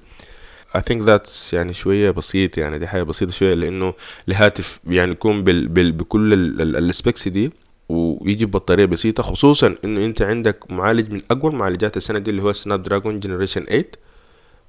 I 0.77 0.81
think 0.81 1.07
that's 1.07 1.53
يعني 1.55 1.75
شوية 1.75 2.11
بسيط 2.11 2.59
يعني 2.59 2.79
دي 2.79 2.87
حاجة 2.87 3.03
بسيطة 3.03 3.33
شوية 3.33 3.55
لأنه 3.55 3.95
الهاتف 4.29 4.81
يعني 4.87 5.13
يكون 5.13 5.45
بال 5.45 5.69
بال 5.69 5.93
بكل 5.93 6.33
ال 6.77 6.86
specs 6.86 7.29
دي 7.29 7.53
ويجي 7.89 8.47
ببطارية 8.47 8.85
بسيطة 8.85 9.23
خصوصا 9.23 9.75
انه 9.85 10.05
أنت 10.05 10.23
عندك 10.23 10.71
معالج 10.71 11.13
من 11.13 11.21
أقوى 11.31 11.53
معالجات 11.53 11.97
السنة 11.97 12.19
دي 12.19 12.31
اللي 12.31 12.43
هو 12.43 12.53
Snapdragon 12.53 13.21
generation 13.21 13.65
8 13.65 13.85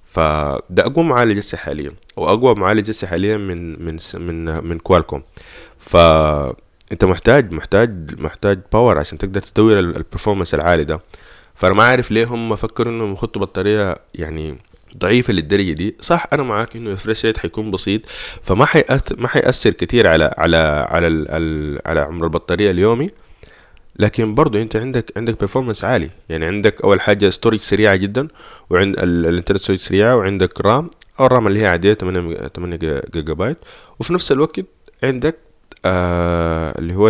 فده 0.05 0.85
أقوى 0.85 1.05
معالج 1.05 1.39
هسه 1.39 1.57
حاليا 1.57 1.91
وأقوى 2.17 2.55
معالج 2.55 2.89
هسه 2.91 3.07
حاليا 3.07 3.37
من 3.37 3.85
من 3.85 3.99
من 4.13 4.63
من 4.67 4.79
كوالكوم 4.79 5.23
ف 5.79 5.97
انت 6.91 7.05
محتاج 7.05 7.51
محتاج 7.51 8.21
محتاج 8.21 8.59
power 8.73 8.97
عشان 8.97 9.17
تقدر 9.17 9.41
تدور 9.41 9.79
ال 9.79 9.86
performance 9.86 10.53
العالي 10.53 10.83
ده. 10.83 10.99
فأنا 11.55 11.73
ما 11.73 11.83
عارف 11.83 12.11
ليه 12.11 12.25
هم 12.25 12.55
فكروا 12.55 12.93
إنهم 12.93 13.13
يحطوا 13.13 13.41
بطارية 13.41 13.95
يعني 14.15 14.57
ضعيفة 14.97 15.33
للدرجة 15.33 15.71
دي 15.71 15.95
صح 15.99 16.25
أنا 16.33 16.43
معاك 16.43 16.75
إنه 16.75 16.85
ال 16.85 16.90
refresh 16.90 17.25
rate 17.25 17.37
حيكون 17.37 17.71
بسيط 17.71 18.01
فما 18.41 18.65
حيأثر 18.65 19.19
ما 19.19 19.27
حيأثر 19.27 19.69
كتير 19.69 20.07
على 20.07 20.33
على 20.37 20.57
على 20.89 21.07
ال 21.07 21.79
على 21.85 21.99
عمر 21.99 22.23
البطارية 22.25 22.71
اليومي 22.71 23.09
لكن 23.99 24.35
برضو 24.35 24.57
أنت 24.61 24.75
عندك 24.75 25.11
عندك 25.17 25.39
performance 25.39 25.83
عالي 25.83 26.09
يعني 26.29 26.45
عندك 26.45 26.81
أول 26.81 27.01
حاجة 27.01 27.29
storage 27.29 27.59
سريعة 27.59 27.95
جدا 27.95 28.27
وعند 28.69 28.99
ال 28.99 29.06
internal 29.06 29.61
storage 29.61 29.79
سريعة 29.79 30.15
وعندك 30.17 30.61
RAM 30.61 30.89
أو 31.19 31.25
ال 31.25 31.31
RAM 31.31 31.47
اللي 31.47 31.61
هي 31.61 31.67
عادية 31.67 31.93
8 31.93 32.47
8 32.55 33.01
جيجا 33.13 33.33
بايت 33.33 33.57
وفي 33.99 34.13
نفس 34.13 34.31
الوقت 34.31 34.59
عندك 35.03 35.37
آه 35.85 36.79
اللي 36.79 36.95
هو 36.95 37.07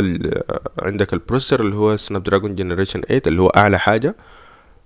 عندك 0.81 1.13
ال 1.13 1.18
processor 1.18 1.59
اللي 1.61 1.75
هو 1.75 1.97
Snapdragon 1.97 2.55
generation 2.55 3.01
8 3.01 3.21
اللي 3.27 3.41
هو 3.41 3.47
أعلى 3.47 3.79
حاجة 3.79 4.15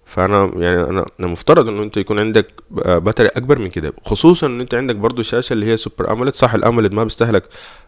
فأنا 0.08 0.52
يعني 0.56 0.82
أنا 0.82 1.06
مفترض 1.20 1.68
إنه 1.70 1.84
أنت 1.84 1.98
يكون 1.98 2.20
عندك 2.20 2.48
battery 2.72 3.28
أكبر 3.28 3.60
من 3.60 3.68
كده 3.68 3.94
خصوصا 4.06 4.48
إن 4.48 4.62
أنت 4.62 4.74
عندك 4.74 4.96
برضو 4.96 5.22
شاشة 5.22 5.54
اللي 5.54 5.66
هي 5.66 5.78
super 5.78 6.12
AMOLED 6.12 6.34
صح 6.34 6.54
ال 6.54 6.59
AMOLED 6.59 6.94
ما 6.94 7.04
بيستهلك 7.04 7.44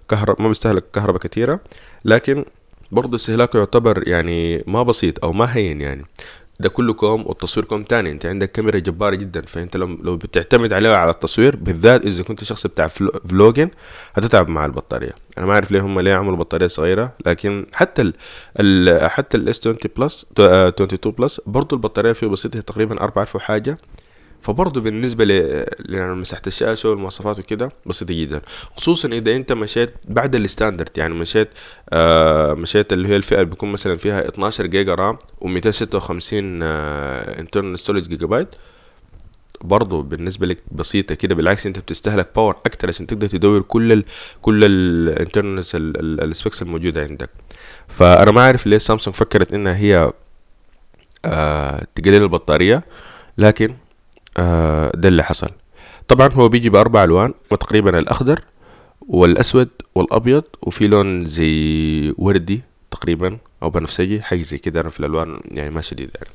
كهرباء 0.09 0.41
ما 0.41 0.47
بيستهلك 0.47 0.83
كهرباء 0.93 1.21
كثيره 1.21 1.59
لكن 2.05 2.45
برضه 2.91 3.15
استهلاكه 3.15 3.57
يعتبر 3.59 4.07
يعني 4.07 4.63
ما 4.67 4.83
بسيط 4.83 5.23
أو 5.25 5.33
ما 5.33 5.55
هين 5.55 5.81
يعني. 5.81 6.05
ده 6.59 6.69
كله 6.69 6.93
كوم 6.93 7.27
والتصوير 7.27 7.65
كوم 7.65 7.83
تاني. 7.83 8.11
انت 8.11 8.25
عندك 8.25 8.51
كاميرا 8.51 8.79
جبارة 8.79 9.15
جدا. 9.15 9.41
فأنت 9.41 9.77
لو 9.77 9.87
لو 9.87 10.17
بتعتمد 10.17 10.73
عليها 10.73 10.97
على 10.97 11.09
التصوير 11.11 11.55
بالذات 11.55 12.05
إذا 12.05 12.23
كنت 12.23 12.43
شخص 12.43 12.67
بتاع 12.67 12.87
vlogging 12.87 13.69
هتتعب 14.13 14.49
مع 14.49 14.65
البطارية. 14.65 15.11
أنا 15.37 15.45
ما 15.45 15.53
أعرف 15.53 15.71
ليه 15.71 15.81
هم 15.81 15.99
ليه 15.99 16.13
عملوا 16.13 16.37
بطارية 16.37 16.67
صغيرة 16.67 17.13
لكن 17.25 17.65
حتى 17.75 18.01
ال 18.01 18.13
ال 18.59 19.09
حتى 19.09 19.37
ال 19.37 19.48
S 19.48 19.59
20 19.59 19.77
Plus 19.97 20.25
22 20.39 21.15
Plus 21.15 21.41
برضه 21.45 21.75
البطارية 21.77 22.13
فيه 22.13 22.27
بسيطة 22.27 22.59
تقريبا 22.61 23.01
4000 23.01 23.35
وحاجة. 23.35 23.77
فبرضه 24.41 24.81
بالنسبة 24.81 25.25
لمساحة 25.89 26.41
الشاشة 26.47 26.89
والمواصفات 26.89 27.39
وكده 27.39 27.69
بسيطة 27.85 28.13
جدا. 28.13 28.41
خصوصا 28.77 29.07
إذا 29.07 29.35
أنت 29.35 29.51
مشيت 29.53 29.93
بعد 30.07 30.35
ال 30.35 30.41
standard 30.41 30.89
يعني 30.97 31.13
مشيت 31.13 31.49
آه 31.89 32.53
مشيت 32.53 32.93
اللي 32.93 33.07
هي 33.07 33.15
الفئة 33.15 33.35
اللي 33.35 33.45
بيكون 33.49 33.71
مثلا 33.71 33.97
فيها 33.97 34.27
12 34.27 34.65
جيجا 34.65 34.95
RAM 34.95 35.17
و256 35.41 36.33
آه 36.33 37.39
internal 37.39 37.79
storage 37.79 38.07
جيجا 38.07 38.25
بايت 38.25 38.47
برضه 39.61 40.03
بالنسبة 40.03 40.47
لك 40.47 40.57
بسيطة 40.71 41.15
كده. 41.15 41.35
بالعكس 41.35 41.65
أنت 41.65 41.79
بتستهلك 41.79 42.29
power 42.35 42.57
أكتر 42.65 42.87
عشان 42.87 43.07
تقدر 43.07 43.27
تدور 43.27 43.61
كل 43.61 43.91
ال 43.91 44.03
كل 44.41 44.65
ال 44.65 44.76
internals 44.76 45.71
ال 45.75 45.89
specs 45.89 46.61
الموجودة 46.61 47.01
عندك. 47.03 47.29
فأنا 47.87 48.31
ما 48.31 48.41
أعرف 48.41 48.67
ليه 48.67 48.77
سامسونج 48.77 49.15
فكرت 49.15 49.53
إنها 49.53 49.75
هي 49.75 50.11
آه 51.25 51.87
تقلل 51.95 52.15
البطارية 52.23 52.83
لكن 53.37 53.75
آه 54.39 54.91
ده 54.95 55.09
اللي 55.09 55.23
حصل. 55.23 55.49
طبعا 56.07 56.29
هو 56.33 56.49
بيجي 56.49 56.69
بأربع 56.69 57.03
ألوان 57.03 57.33
وتقريبا 57.51 57.99
الأخضر 57.99 58.41
والأسود 59.01 59.69
والأبيض 59.95 60.43
وفي 60.61 60.87
لون 60.87 61.25
زي 61.25 62.13
وردي 62.17 62.61
تقريبا 62.91 63.37
أو 63.63 63.69
بنفسجي 63.69 64.21
حاجة 64.21 64.41
زي 64.41 64.57
كده. 64.57 64.81
أنا 64.81 64.89
في 64.89 64.99
الألوان 64.99 65.39
يعني 65.51 65.69
ما 65.69 65.81
شديد 65.81 66.09
يعني. 66.15 66.29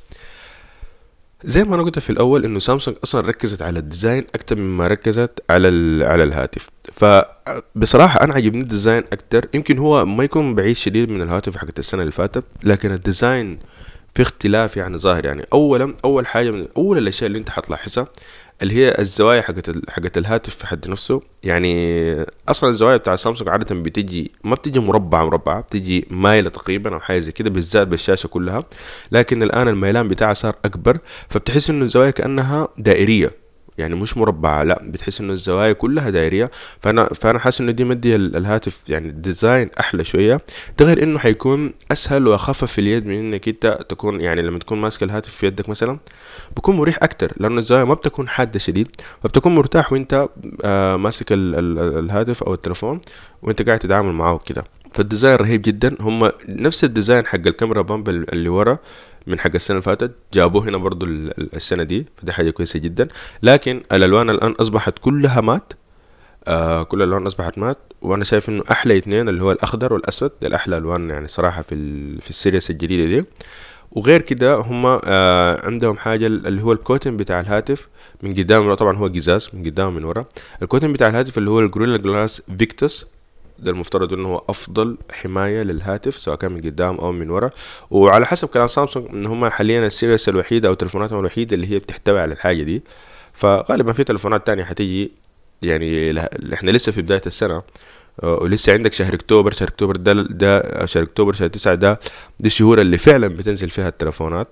زي 1.45 1.65
ما 1.65 1.75
أنا 1.75 1.83
قلت 1.83 1.99
في 1.99 2.11
الأول 2.11 2.45
إنه 2.45 2.59
سامسونج 2.59 2.97
أصلا 3.05 3.27
ركزت 3.29 3.63
على 3.63 3.79
ال 3.79 3.85
design 3.85 4.25
أكتر 4.35 4.57
مما 4.57 4.87
ركزت 4.87 5.43
على 5.51 5.69
على 6.05 6.23
الهاتف. 6.23 6.67
فبصراحه 6.93 8.21
أنا 8.25 8.35
عجبني 8.35 8.63
ال 8.62 8.68
design 8.68 9.03
أكتر. 9.13 9.49
يمكن 9.55 9.79
هو 9.79 10.05
ما 10.05 10.25
يكون 10.25 10.55
بعيد 10.55 10.77
شديد 10.77 11.11
من 11.11 11.23
الهاتف 11.23 11.57
حقت 11.57 11.79
السنة 11.79 12.01
اللي 12.01 12.13
فاتت 12.13 12.45
لكن 12.65 12.93
ال 12.93 13.02
design 13.02 13.59
في 14.14 14.23
اختلاف 14.23 14.76
يعني 14.76 14.99
ظاهر 14.99 15.25
يعني. 15.25 15.47
اولا 15.52 15.94
أول 16.04 16.26
حاجة 16.26 16.50
من 16.50 16.68
أول 16.76 16.99
الأشياء 16.99 17.26
اللي 17.26 17.38
أنت 17.38 17.49
حتلاحظها 17.50 18.06
اللي 18.62 18.75
هي 18.75 18.97
الزوايا 18.99 19.42
حقت 19.42 19.90
حقت 19.90 20.18
الهاتف 20.18 20.54
في 20.54 20.66
حد 20.66 20.88
نفسه. 20.88 21.23
يعني 21.42 22.26
أصلا 22.49 22.71
الزوايا 22.71 22.97
بتاع 22.97 23.16
سامسونج 23.16 23.49
عادة 23.49 23.75
بتجي 23.75 24.33
ما 24.44 24.54
بتجي 24.54 24.78
مربعة 24.80 25.25
مربعة 25.25 25.61
بتجي 25.61 26.06
مايلة 26.11 26.50
تقريبا 26.50 26.94
أو 26.94 27.00
حاجة 27.00 27.18
زي 27.18 27.33
كده 27.33 27.50
بالذات 27.50 27.87
بالشاشة 27.88 28.26
كلها. 28.26 28.62
لكن 29.12 29.42
الآن 29.42 29.68
الميلان 29.68 30.09
بتاعها 30.09 30.35
صار 30.35 30.54
أكبر 30.64 30.99
فبتحس 31.30 31.71
إنه 31.71 31.85
الزوايا 31.85 32.11
كأنها 32.11 32.68
دائرية. 32.78 33.44
يعني 33.78 33.95
مش 33.95 34.16
مربعة 34.16 34.62
لا 34.62 34.83
بتحس 34.85 35.21
إنه 35.21 35.33
الزوايا 35.33 35.73
كلها 35.73 36.11
دايرية. 36.11 36.50
فأنا 36.81 37.04
فأنا 37.04 37.38
حاسس 37.38 37.61
إنه 37.61 37.73
دي 37.73 37.85
مدي 37.85 38.16
الهاتف 38.16 38.81
يعني 38.88 39.09
ال 39.09 39.17
design 39.17 39.71
أحلى 39.81 40.04
شوية. 40.04 40.40
ده 40.78 40.85
غير 40.87 41.02
إنه 41.02 41.19
حيكون 41.19 41.73
أسهل 41.93 42.26
وأخفف 42.26 42.73
في 42.73 42.81
اليد 42.81 43.07
من 43.07 43.14
إنك 43.19 43.49
أنت 43.49 43.78
تكون 43.88 44.21
يعني 44.21 44.43
لما 44.43 44.59
تكون 44.59 44.78
ماسك 44.81 45.02
الهاتف 45.02 45.35
في 45.35 45.47
يدك 45.47 45.69
مثلا 45.69 45.99
بكون 46.57 46.76
مريح 46.76 46.99
أكتر 47.02 47.33
لأنه 47.37 47.59
الزوايا 47.59 47.85
ما 47.85 47.95
بتكون 47.95 48.28
حادة 48.28 48.59
شديد 48.59 48.88
فبتكون 49.23 49.54
مرتاح 49.54 49.93
وأنت 49.93 50.28
آه 50.64 50.97
ماسك 50.97 51.33
ال 51.33 51.54
ال 51.54 51.99
الهاتف 52.04 52.43
أو 52.43 52.54
التلفون 52.54 53.00
وأنت 53.43 53.62
قاعد 53.62 53.78
تتعامل 53.78 54.12
معاه 54.12 54.40
كده 54.47 54.64
فال 54.95 55.05
design 55.05 55.37
رهيب 55.37 55.62
جدا. 55.62 55.97
هم 56.00 56.31
نفس 56.49 56.85
ال 56.85 56.91
design 56.91 57.26
حق 57.26 57.35
ال 57.47 57.52
camera 57.52 57.83
bump 57.83 58.09
اللي 58.09 58.49
ورا. 58.49 58.78
من 59.26 59.40
حق 59.40 59.50
السنة 59.54 59.75
اللي 59.76 59.83
فاتت 59.83 60.12
جابوه 60.35 60.64
هنا 60.69 60.78
برضو 60.78 61.07
السنة 61.07 61.83
دي 61.83 62.07
فدي 62.16 62.33
حاجة 62.33 62.50
كويسة 62.50 62.78
جدا. 62.78 63.09
لكن 63.43 63.83
الألوان 63.93 64.31
الآن 64.31 64.50
أصبحت 64.52 64.99
كلها 64.99 65.40
matte. 65.41 65.73
آه 66.49 66.83
كل 66.83 67.02
الألوان 67.02 67.26
أصبحت 67.26 67.59
matte. 67.59 67.79
وأنا 68.02 68.25
شايف 68.25 68.49
إنه 68.49 68.62
أحلى 68.71 68.99
اثنين 68.99 69.28
اللي 69.28 69.43
هو 69.43 69.52
الأخضر 69.52 69.93
والأسود 69.93 70.33
ده 70.43 70.49
الأحلى 70.49 70.76
ألوان 70.78 71.11
يعني 71.11 71.28
صراحة 71.28 71.62
في 71.62 71.75
في 72.21 72.31
ال 72.31 72.36
series 72.36 72.71
الجديدة 72.71 73.21
دي. 73.21 73.26
وغير 73.93 74.21
كده 74.23 74.54
هم 74.54 74.87
آه 75.04 75.66
عندهم 75.66 75.97
حاجة 75.97 76.26
اللي 76.26 76.62
هو 76.62 76.73
ال 76.73 76.78
coating 76.78 77.17
بتاع 77.16 77.40
الهاتف 77.40 77.88
من 78.23 78.33
قدام 78.35 78.75
طبعا 78.75 78.97
هو 78.97 79.07
قزاز 79.07 79.49
من 79.52 79.62
قدام 79.64 79.95
من 79.95 80.04
ورا. 80.04 80.25
ال 80.62 80.66
coating 80.66 80.93
بتاع 80.93 81.09
الهاتف 81.09 81.38
اللي 81.38 81.50
هو 81.50 81.61
ال 81.61 81.65
Gorilla 81.65 81.97
Glass 81.97 82.43
Victus 82.59 83.07
ده 83.59 83.71
المفترض 83.71 84.13
إنه 84.13 84.29
هو 84.29 84.45
أفضل 84.49 84.97
حماية 85.11 85.63
للهاتف 85.63 86.17
سواء 86.17 86.37
كان 86.37 86.53
من 86.53 86.61
قدام 86.61 86.97
أو 86.97 87.13
من 87.13 87.31
ورا. 87.31 87.51
وعلى 87.91 88.27
حسب 88.27 88.49
كلام 88.49 88.69
سامسونج 88.69 89.07
إن 89.13 89.27
هم 89.27 89.49
حاليا 89.49 89.87
ال 89.87 89.93
series 89.93 90.29
الوحيدة 90.29 90.69
أو 90.69 90.75
تليفوناتهم 90.75 91.19
الوحيدة 91.21 91.55
اللي 91.55 91.71
هي 91.71 91.79
بتحتوي 91.79 92.21
على 92.21 92.33
الحاجة 92.33 92.63
دي. 92.63 92.83
فغالبا 93.33 93.93
في 93.93 94.05
تليفونات 94.05 94.47
تانية 94.47 94.65
حتيجي 94.65 95.13
يعني 95.63 96.21
إحنا 96.55 96.71
لسه 96.71 96.93
في 96.93 97.03
بداية 97.03 97.23
السنة 97.27 97.63
آه، 98.23 98.35
ولسه 98.43 98.73
عندك 98.73 98.93
شهر 98.93 99.15
أكتوبر 99.15 99.53
شهر 99.53 99.69
أكتوبر 99.69 99.97
ده 99.97 100.13
ده 100.13 100.87
شهر 100.87 101.03
أكتوبر 101.03 101.33
شهر 101.33 101.49
تسعة 101.49 101.75
ده 101.75 102.01
دي 102.41 102.47
الشهور 102.47 102.81
اللي 102.81 102.99
فعلا 102.99 103.29
بتنزل 103.29 103.71
فيها 103.71 103.89
التليفونات 103.89 104.49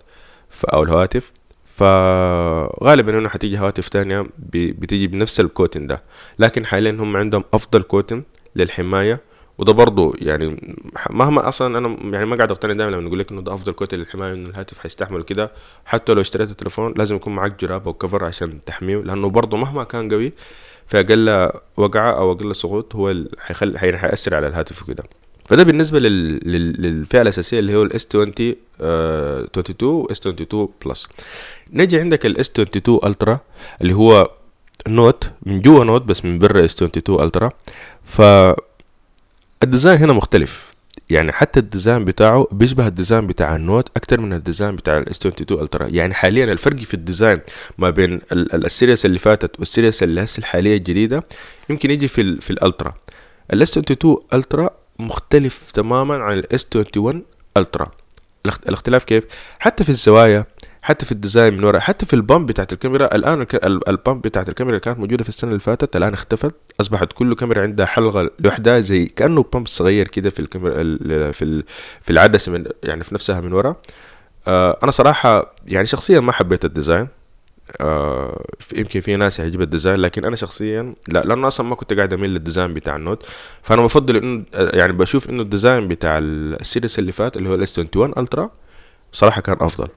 أو 0.72 0.82
الهواتف. 0.82 1.32
فغالبا 1.64 3.18
إنه 3.18 3.28
حتيجي 3.28 3.58
هواتف 3.58 3.88
تانية 3.88 4.26
بتيجي 4.48 5.06
بنفس 5.06 5.40
ال 5.40 5.46
coating 5.46 5.86
ده. 5.86 6.02
لكن 6.38 6.66
حاليا 6.66 6.90
هم 6.90 7.16
عندهم 7.16 7.44
أفضل 7.54 7.82
coating 7.82 8.22
للحماية. 8.56 9.20
وده 9.58 9.72
برضه 9.72 10.14
يعني 10.20 10.76
مهما 11.10 11.48
أصلا 11.48 11.78
أنا 11.78 11.96
يعني 12.12 12.26
ما 12.26 12.36
قاعد 12.36 12.50
أقتنع 12.50 12.72
دائما 12.72 12.90
لما 12.96 13.02
نقول 13.02 13.18
لك 13.18 13.30
إنه 13.30 13.40
ده 13.40 13.54
أفضل 13.54 13.72
coating 13.72 13.98
للحماية 13.98 14.32
انه 14.32 14.48
الهاتف 14.48 14.78
حيستحمل 14.78 15.22
كده. 15.22 15.52
حتى 15.84 16.12
لو 16.14 16.20
اشتريت 16.20 16.50
التليفون 16.50 16.94
لازم 16.96 17.16
يكون 17.16 17.34
معك 17.34 17.60
جراب 17.60 17.86
أو 17.86 17.92
كفر 17.92 18.24
عشان 18.24 18.64
تحميه 18.66 18.96
لأنه 18.96 19.28
برضه 19.30 19.56
مهما 19.56 19.84
كان 19.84 20.12
قوي 20.12 20.32
في 20.86 21.00
أقل 21.00 21.50
وقعة 21.76 22.12
أو 22.18 22.32
أقل 22.32 22.56
سقوط 22.56 22.96
هو 22.96 23.14
حيخلي 23.38 23.78
حيأثر 23.78 24.34
على 24.34 24.46
الهاتف 24.46 24.82
وكده. 24.82 25.04
فده 25.46 25.62
بالنسبة 25.62 25.98
لل... 25.98 26.40
لل... 26.50 26.82
للفئة 26.82 27.22
الأساسية 27.22 27.58
اللي 27.58 27.74
هو 27.74 27.82
ال 27.82 27.94
S 27.94 28.06
20 28.06 28.32
آه 28.80 29.40
22 29.44 29.94
و 29.94 30.06
S 30.06 30.18
22 30.18 30.68
Plus 30.86 31.08
نجي 31.72 32.00
عندك 32.00 32.26
ال 32.26 32.38
S 32.38 32.50
22 32.50 33.00
Ultra 33.10 33.40
اللي 33.80 33.92
هو 33.92 34.30
Note 34.88 35.30
من 35.42 35.60
جوا 35.60 35.84
Note 35.84 36.02
بس 36.02 36.24
من 36.24 36.38
برا 36.38 36.64
S 36.64 36.74
22 36.74 37.20
Ultra. 37.24 37.50
ف 38.02 38.22
ال 39.62 39.67
design 39.67 39.98
هنا 39.98 40.12
مختلف. 40.12 40.72
يعني 41.10 41.32
حتى 41.32 41.60
ال 41.60 41.67
design 41.67 42.04
بتاعه 42.04 42.46
بيشبه 42.52 42.86
ال 42.86 42.92
design 42.92 43.26
بتاع 43.26 43.56
ال 43.56 43.63
Note 43.63 43.88
أكتر 43.96 44.20
من 44.20 44.32
ال 44.32 44.39
design 44.39 44.76
بتاع 44.76 44.98
ال 44.98 45.07
S 45.07 45.16
22 45.16 45.62
Ultra. 45.62 45.86
يعني 45.86 46.14
حاليا 46.14 46.44
الفرق 46.52 46.76
في 46.76 46.94
ال 46.94 47.01
design 47.01 47.40
ما 47.78 47.90
بين 47.90 48.20
ال 48.32 48.43
series 48.43 49.06
اللي 49.06 49.18
فاتت 49.18 49.58
وال 49.58 49.69
series 49.69 50.02
اللي 50.02 50.24
هسه 50.24 50.38
الحالية 50.40 50.76
الجديدة 50.76 51.24
يمكن 51.70 51.90
يجي 51.90 52.08
في 52.08 52.20
ال 52.20 52.42
في 52.42 52.50
ال 52.50 52.57
Ultra. 52.57 52.94
ال 53.52 53.61
S 53.61 53.70
22 53.78 54.16
Ultra 54.32 54.70
مختلف 54.98 55.70
تماما 55.70 56.14
عن 56.14 56.38
ال 56.38 56.52
S 56.52 56.66
21 56.76 57.22
Ultra. 57.56 57.90
الاختلاف 58.46 59.04
كيف؟ 59.04 59.24
حتى 59.58 59.84
في 59.84 59.90
الزوايا 59.90 60.44
حتى 60.82 61.06
في 61.06 61.12
ال 61.12 61.18
design 61.18 61.54
من 61.56 61.64
ورا 61.64 61.78
حتى 61.80 62.06
في 62.06 62.14
ال 62.14 62.21
bump 62.21 62.46
بتاعت 62.46 62.72
الكاميرا 62.72 63.14
الآن 63.14 63.46
ال 63.64 63.76
bump 63.76 64.22
بتاعت 64.22 64.48
الكاميرا 64.48 64.76
اللي 64.76 64.84
كانت 64.84 64.98
موجودة 64.98 65.22
في 65.24 65.28
السنة 65.28 65.50
اللي 65.50 65.60
فاتت 65.60 65.96
الآن 65.96 66.12
اختفت 66.12 66.54
أصبحت 66.80 67.12
كل 67.12 67.34
كاميرا 67.34 67.62
عندها 67.62 67.86
حلقة 67.86 68.30
لوحدها 68.38 68.80
زي 68.80 69.06
كأنه 69.06 69.44
bump 69.52 69.66
صغير 69.66 70.08
كده 70.08 70.30
في 70.30 70.40
الكاميرا 70.40 70.82
في 71.32 71.62
في 72.02 72.10
العدسة 72.10 72.52
من 72.52 72.64
يعني 72.82 73.04
في 73.04 73.14
نفسها 73.14 73.40
من 73.40 73.52
ورا. 73.52 73.76
آه 74.48 74.78
أنا 74.82 74.90
صراحة 74.90 75.54
يعني 75.66 75.86
شخصيا 75.86 76.20
ما 76.20 76.32
حبيت 76.32 76.64
ال 76.64 76.70
design. 76.70 77.08
آه 77.80 78.44
يمكن 78.74 79.00
في 79.00 79.16
ناس 79.16 79.38
يعجب 79.38 79.62
ال 79.62 79.68
design 79.68 80.00
لكن 80.00 80.24
أنا 80.24 80.36
شخصيا 80.36 80.94
لا 81.08 81.18
لأنه 81.22 81.48
أصلا 81.48 81.66
ما 81.66 81.74
كنت 81.74 81.92
قاعد 81.92 82.12
أميل 82.12 82.30
لل 82.30 82.41
design 82.41 82.74
بتاع 82.74 82.96
ال 82.96 83.01
Note. 83.01 83.26
فأنا 83.62 83.82
بفضل 83.82 84.16
إنه 84.16 84.44
يعني 84.54 84.92
بشوف 84.92 85.30
إنه 85.30 85.42
ال 85.42 85.49
design 85.49 85.88
بتاع 85.88 86.18
ال 86.18 86.30
series 86.30 86.98
اللي 86.98 87.12
فات 87.12 87.36
اللي 87.36 87.48
هو 87.48 87.54
ال 87.54 87.66
S 87.66 87.78
21 87.78 88.12
Ultra 88.18 88.50
صراحة 89.12 89.40
كان 89.40 89.56
أفضل. 89.60 89.88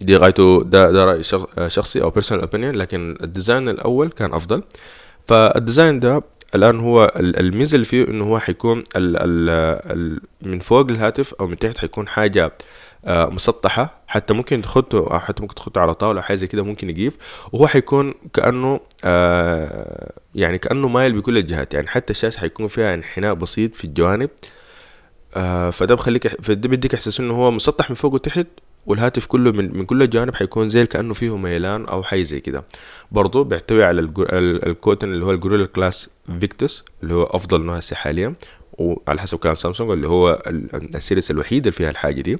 دي 0.00 0.16
غايته 0.16 0.62
ده 0.64 0.90
ده 0.90 1.04
رأي 1.04 1.22
شخصي 1.68 2.02
أو 2.02 2.10
personal 2.10 2.42
opinion 2.42 2.74
لكن 2.74 3.16
ال 3.22 3.29
design 3.29 3.68
الأول 3.68 4.10
كان 4.10 4.34
أفضل. 4.34 4.62
فال 5.26 5.44
design 5.44 6.00
ده 6.00 6.22
الآن 6.54 6.80
هو 6.80 7.12
الميزة 7.16 7.74
اللي 7.74 7.84
فيه 7.84 8.08
إنه 8.08 8.24
هو 8.24 8.38
حيكون 8.38 8.78
ال 8.96 9.16
ال 9.16 10.20
من 10.42 10.58
فوق 10.60 10.90
الهاتف 10.90 11.34
أو 11.34 11.46
من 11.46 11.58
تحت 11.58 11.78
حيكون 11.78 12.08
حاجة 12.08 12.52
آه، 13.04 13.26
مسطحة. 13.28 14.02
حتى 14.06 14.34
ممكن 14.34 14.62
تخطه 14.62 14.98
أو 14.98 15.18
حتى 15.18 15.42
ممكن 15.42 15.54
تخطه 15.54 15.80
على 15.80 15.94
طاولة 15.94 16.20
حاجة 16.20 16.36
زي 16.36 16.46
كده 16.46 16.62
ممكن 16.64 16.90
يقيف 16.90 17.16
وهو 17.52 17.66
حيكون 17.66 18.14
كأنه 18.34 18.80
آه 19.04 20.12
يعني 20.34 20.58
كأنه 20.58 20.88
مايل 20.88 21.12
بكل 21.12 21.38
الجهات. 21.38 21.74
يعني 21.74 21.88
حتى 21.88 22.10
الشاشة 22.12 22.40
حيكون 22.40 22.68
فيها 22.68 22.94
انحناء 22.94 23.34
بسيط 23.34 23.74
في 23.74 23.84
الجوانب. 23.84 24.30
آه 25.36 25.70
فده 25.70 25.94
بخليك 25.94 26.28
فده 26.28 26.68
بيديك 26.68 26.94
إحساس 26.94 27.20
إنه 27.20 27.34
هو 27.34 27.50
مسطح 27.50 27.90
من 27.90 27.96
فوق 27.96 28.14
وتحت. 28.14 28.46
والهاتف 28.86 29.26
كله 29.26 29.52
من, 29.52 29.78
من 29.78 29.84
كل 29.84 30.02
الجوانب 30.02 30.34
حيكون 30.34 30.68
زي 30.68 30.86
كأنه 30.86 31.14
فيه 31.14 31.36
ميلان 31.36 31.84
أو 31.84 32.02
حاجة 32.02 32.22
زي 32.22 32.40
كده. 32.40 32.64
برضو 33.12 33.44
بيحتوي 33.44 33.84
على 33.84 34.00
ال 34.66 34.72
coating 34.72 35.12
اللي 35.12 35.24
هو 35.24 35.30
ال 35.30 35.34
Gorilla 35.34 35.66
Glass 35.66 36.10
Victus 36.40 36.84
اللي 37.02 37.14
هو 37.14 37.22
أفضل 37.22 37.60
نوع 37.64 37.80
حاليا 37.92 38.34
وعلى 38.72 39.20
حسب 39.20 39.38
كلام 39.38 39.54
سامسونج 39.54 39.90
اللي 39.90 40.08
هو 40.08 40.42
ال 40.94 40.99
series 40.99 41.30
الوحيد 41.30 41.66
اللي 41.66 41.72
فيها 41.72 41.90
الحاجة 41.90 42.20
دي. 42.20 42.38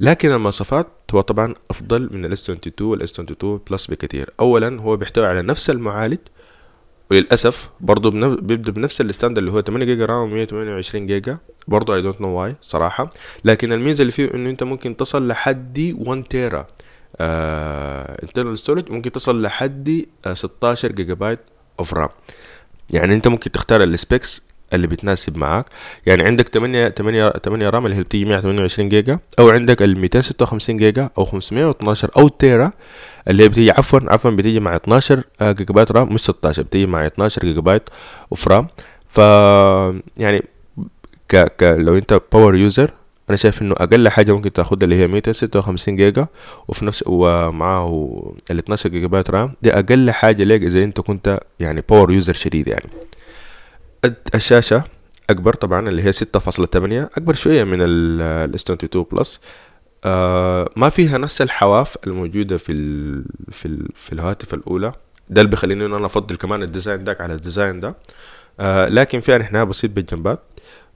لكن 0.00 0.32
المواصفات 0.32 0.86
هو 1.14 1.20
طبعا 1.20 1.54
أفضل 1.70 2.08
من 2.12 2.24
ال 2.24 2.33
S 2.33 2.42
22 2.42 2.90
وال 2.90 3.03
S 3.03 3.10
22 3.10 3.60
Plus 3.70 3.86
بكثير. 3.86 4.30
أولا 4.40 4.80
هو 4.80 4.96
بيحتوي 4.96 5.26
على 5.26 5.42
نفس 5.42 5.70
المعالج 5.70 6.18
وللأسف 7.12 7.70
برضه 7.80 8.10
بيبدأ 8.36 8.72
بنفس 8.72 9.00
ال 9.00 9.04
standard 9.04 9.38
اللي 9.38 9.50
هو 9.50 9.60
8 9.60 9.86
جيجا 9.86 10.06
RAM 10.06 10.18
و 10.18 10.26
128 10.26 11.06
جيجا. 11.06 11.38
برضه 11.68 11.94
I 11.94 12.02
don't 12.02 12.20
know 12.20 12.28
why 12.28 12.56
صراحة. 12.62 13.12
لكن 13.44 13.72
الميزة 13.72 14.02
اللي 14.02 14.12
فيه 14.12 14.34
إنه 14.34 14.50
أنت 14.50 14.62
ممكن 14.62 14.96
تصل 14.96 15.28
لحد 15.28 15.94
1 15.98 16.22
تيرا 16.22 16.66
internal 18.22 18.58
storage 18.58 18.90
ممكن 18.90 19.12
تصل 19.12 19.42
لحد 19.42 20.06
16 20.32 20.92
جيجا 20.92 21.14
بايت 21.14 21.38
of 21.78 21.94
RAM 21.94 22.08
يعني 22.90 23.14
أنت 23.14 23.28
ممكن 23.28 23.52
تختار 23.52 23.82
ال 23.82 23.92
specs 23.92 24.42
اللي 24.72 24.86
بتناسب 24.86 25.36
معاك. 25.36 25.64
يعني 26.06 26.22
عندك 26.24 26.48
8 26.48 26.88
8 26.88 27.30
8 27.30 27.70
RAM 27.70 27.86
اللي 27.86 27.96
هي 27.96 28.02
بتيجي 28.02 28.24
128 28.24 28.88
جيجا 28.88 29.18
أو 29.38 29.50
عندك 29.50 29.82
ال 29.82 29.98
256 29.98 30.76
جيجا 30.76 31.10
أو 31.18 31.24
512 31.24 32.10
أو 32.18 32.28
تيرا 32.28 32.72
اللي 33.28 33.42
هي 33.44 33.48
بتيجي 33.48 33.70
عفوا 33.70 34.00
عفوا 34.08 34.30
بتيجي 34.30 34.60
مع 34.60 34.76
12 34.76 35.22
جيجا 35.42 35.74
بايت 35.74 35.92
RAM 35.92 36.12
مش 36.14 36.20
16 36.20 36.62
بتيجي 36.62 36.86
مع 36.86 37.06
12 37.06 37.42
جيجا 37.42 37.60
بايت 37.60 37.82
of 38.32 38.48
RAM. 38.48 38.66
ف 39.08 39.18
يعني 40.16 40.42
ك, 41.28 41.36
ك 41.36 41.62
لو 41.78 41.96
انت 41.98 42.20
power 42.32 42.56
user 42.56 42.90
أنا 43.28 43.36
شايف 43.36 43.62
إنه 43.62 43.74
أقل 43.78 44.08
حاجة 44.08 44.32
ممكن 44.32 44.52
تاخدها 44.52 44.84
اللي 44.84 44.96
هي 44.96 45.06
256 45.06 45.96
جيجا 45.96 46.26
وفي 46.68 46.84
نفس 46.84 47.04
ومعاه 47.06 48.32
ال 48.50 48.58
12 48.58 48.90
جيجا 48.90 49.06
بايت 49.06 49.30
RAM 49.30 49.54
دي 49.62 49.72
أقل 49.72 50.10
حاجة 50.10 50.44
ليك 50.44 50.62
إذا 50.62 50.84
أنت 50.84 51.00
كنت 51.00 51.40
يعني 51.60 51.82
power 51.88 52.12
user 52.12 52.32
شديد 52.32 52.68
يعني. 52.68 52.86
الشاشة 54.34 54.84
أكبر 55.30 55.54
طبعا 55.54 55.88
اللي 55.88 56.02
هي 56.02 56.12
ستة 56.12 56.38
فاصلة 56.40 56.66
تمانية 56.66 57.10
أكبر 57.16 57.34
شوية 57.34 57.64
من 57.64 57.78
ال 57.80 58.50
S 58.58 58.62
22 58.62 59.06
Plus 59.12 59.40
آه 60.04 60.68
ما 60.76 60.88
فيها 60.88 61.18
نفس 61.18 61.42
الحواف 61.42 61.96
الموجودة 62.06 62.56
في 62.56 62.72
ال 62.72 63.24
في 63.50 63.66
ال 63.66 63.88
في 63.96 64.12
الهواتف 64.12 64.54
الأولى. 64.54 64.92
ده 65.30 65.40
اللي 65.40 65.50
بيخليني 65.50 65.86
أنا 65.86 66.06
أفضل 66.06 66.36
كمان 66.36 66.62
ال 66.62 66.68
design 66.68 67.04
داك 67.04 67.20
على 67.20 67.34
ال 67.34 67.41
design 67.41 67.80
ده. 67.80 67.94
آه 68.60 68.88
لكن 68.88 69.20
فيها 69.20 69.36
انحناء 69.36 69.64
بسيط 69.64 69.90
بالجنبات. 69.90 70.40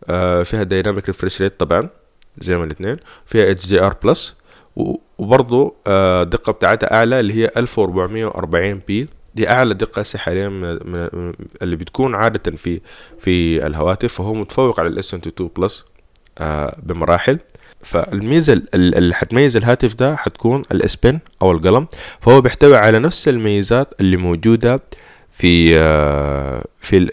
آه 0.08 0.42
فيها 0.42 0.62
dynamic 0.62 1.06
refresh 1.06 1.42
rate 1.42 1.60
طبعا 1.60 1.88
زي 2.38 2.56
ما 2.58 2.64
الاثنين 2.64 2.96
فيها 3.26 3.50
HDR 3.50 3.96
plus 4.04 4.36
وبرضه 5.18 5.74
آه 5.86 6.22
الدقة 6.22 6.52
بتاعتها 6.52 6.94
أعلى 6.94 7.20
اللي 7.20 7.34
هي 7.34 7.50
1440 7.56 8.80
p 8.88 9.08
دي 9.36 9.50
أعلى 9.50 9.74
دقة 9.74 10.04
حاليا 10.16 10.48
من 10.48 11.32
اللي 11.62 11.76
بتكون 11.76 12.14
عادة 12.14 12.56
في 12.56 12.80
في 13.20 13.66
الهواتف 13.66 14.14
فهو 14.14 14.34
متفوق 14.34 14.80
على 14.80 14.88
ال 14.88 15.01
S 15.01 15.14
22 15.14 15.50
Plus 15.56 15.84
آه 16.38 16.76
بمراحل. 16.82 17.38
فالميزة 17.80 18.62
اللي 18.74 19.14
حتميز 19.14 19.56
الهاتف 19.56 19.94
ده 19.94 20.16
حتكون 20.16 20.62
ال 20.72 20.81
S 20.81 20.91
Pen 20.91 21.18
أو 21.42 21.52
القلم. 21.52 21.86
فهو 22.20 22.40
بيحتوي 22.40 22.76
على 22.76 22.98
نفس 22.98 23.28
الميزات 23.28 23.94
اللي 24.00 24.16
موجودة 24.16 24.72
آه، 24.74 24.80
في 25.36 25.74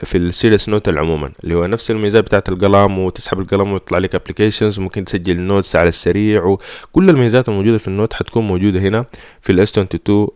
في 0.04 0.18
ال 0.18 0.25
series 0.25 0.70
Note 0.70 0.90
عموما 0.90 1.32
اللي 1.44 1.56
هو 1.56 1.66
نفس 1.66 1.92
الميزات 1.92 2.24
بتاعت 2.24 2.50
القلم 2.50 3.00
وتسحب 3.00 3.40
القلم 3.40 3.74
ويطلع 3.74 3.98
لك 3.98 4.16
applications 4.16 4.80
ممكن 4.80 5.06
تسجل 5.06 5.40
notes 5.40 5.76
على 5.76 5.90
السريع 5.90 6.44
وكل 6.44 7.10
الميزات 7.10 7.50
الموجودة 7.50 7.78
في 7.78 7.88
ال 7.88 7.93
Note 7.93 8.14
حتكون 8.14 8.48
موجودة 8.48 8.80
هنا 8.80 9.06
في 9.42 9.52
ال 9.52 9.65
S 9.65 9.78
22 9.78 10.28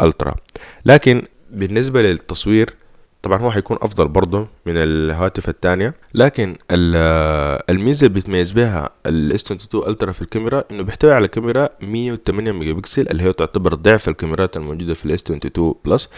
Ultra 0.00 0.34
لكن 0.84 1.22
بالنسبة 1.50 2.02
للتصوير 2.02 2.74
طبعا 3.22 3.38
هو 3.38 3.50
حيكون 3.50 3.76
أفضل 3.80 4.08
برضه 4.08 4.48
من 4.66 4.72
الهواتف 4.76 5.48
الثانية 5.48 5.94
لكن 6.14 6.56
آه، 6.70 7.64
الميزة 7.70 8.06
اللي 8.06 8.14
بيتميز 8.14 8.52
بها 8.52 8.90
ال 9.06 9.24
S 9.24 9.42
22 9.44 9.88
Ultra 9.88 10.12
في 10.12 10.22
الكاميرا 10.22 10.64
إنه 10.70 10.82
بيحتوي 10.82 11.12
على 11.12 11.28
كاميرا 11.28 11.68
108 11.80 12.52
ميجا 12.52 12.72
بكسل 12.72 13.08
اللي 13.08 13.22
هي 13.22 13.32
تعتبر 13.32 13.74
ضعف 13.74 14.08
الكاميرات 14.08 14.56
الموجودة 14.56 14.94
في 14.94 15.04
ال 15.04 15.13
S 15.13 15.22
22 15.22 15.74
Plus 15.84 16.08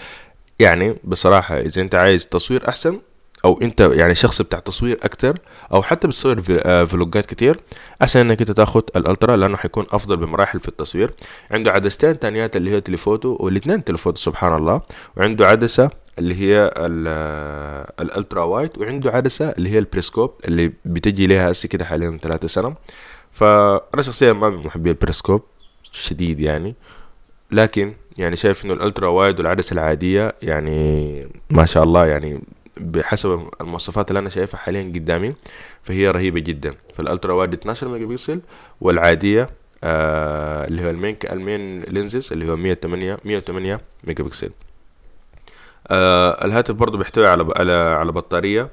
يعني 0.58 0.96
بصراحة 1.04 1.60
إذا 1.60 1.82
أنت 1.82 1.94
عايز 1.94 2.28
تصوير 2.28 2.68
أحسن 2.68 3.00
أو 3.44 3.60
أنت 3.62 3.80
يعني 3.80 4.14
شخص 4.14 4.42
بتاع 4.42 4.58
تصوير 4.58 4.98
أكتر 5.02 5.38
أو 5.72 5.82
حتى 5.82 6.08
بتصور 6.08 6.42
آه، 6.50 6.84
vlog 6.84 7.18
ات 7.18 7.26
كتير 7.26 7.60
أحسن 8.02 8.20
إنك 8.20 8.40
أنت 8.40 8.50
تاخد 8.50 8.82
ال 8.96 9.03
Ultra 9.03 9.36
لأنه 9.36 9.56
حيكون 9.56 9.86
أفضل 9.92 10.16
بمراحل 10.16 10.60
في 10.60 10.68
التصوير. 10.68 11.12
عنده 11.50 11.70
عدستين 11.72 12.18
تانيات 12.18 12.56
اللي 12.56 12.70
هي 12.70 12.80
telephoto 12.80 13.36
والاثنين 13.40 13.84
telephoto 13.84 14.20
سبحان 14.20 14.56
الله. 14.56 14.80
وعنده 15.16 15.46
عدسة 15.46 15.90
اللي 16.18 16.34
هي 16.34 16.72
آه، 16.76 17.92
ال 18.00 18.07
ultra 18.07 18.42
wide 18.42 18.78
وعنده 18.78 19.10
عدسة 19.10 19.50
اللي 19.50 19.68
هي 19.68 19.78
البريسكوب 19.78 20.34
اللي 20.44 20.72
بتجي 20.84 21.26
لها 21.26 21.50
هسه 21.50 21.68
كده 21.68 21.84
حاليا 21.84 22.18
ثلاثة 22.22 22.48
سنة. 22.48 22.74
فأنا 23.32 24.02
شخصيا 24.02 24.32
ما 24.32 24.50
من 24.50 24.66
محبي 24.66 24.90
البريسكوب 24.90 25.42
شديد 25.92 26.40
يعني. 26.40 26.74
لكن 27.50 27.94
يعني 28.18 28.36
شايف 28.36 28.64
إنه 28.64 28.74
ال 28.74 28.80
ultra 28.80 29.08
wide 29.08 29.38
والعدسة 29.38 29.74
العادية 29.74 30.32
يعني 30.42 31.28
ما 31.50 31.66
شاء 31.66 31.84
الله 31.84 32.06
يعني 32.06 32.40
بحسب 32.76 33.48
المواصفات 33.60 34.08
اللي 34.10 34.18
أنا 34.18 34.28
شايفها 34.30 34.58
حاليا 34.58 34.82
قدامي 34.82 35.34
فهي 35.82 36.10
رهيبة 36.10 36.40
جدا. 36.40 36.74
فال 36.94 37.05
ultra 37.05 37.32
wide 37.32 37.54
12 37.54 37.88
ميجا 37.88 38.06
بكسل 38.06 38.40
والعادية 38.80 39.50
آه 39.84 40.66
اللي 40.66 40.84
هو 40.86 40.90
ال 40.90 40.95
main 40.95 41.16
ال 41.30 41.40
main 41.40 41.82
lenses 41.82 42.32
اللي 42.32 42.48
هو 42.52 42.56
108 42.56 43.18
108 43.24 43.80
ميجا 44.04 44.24
بكسل 44.24 44.50
آه 45.88 46.44
الهاتف 46.44 46.74
برضه 46.74 46.98
بيحتوي 46.98 47.26
على 47.26 47.46
على 47.56 47.72
على 47.72 48.12
بطارية 48.12 48.68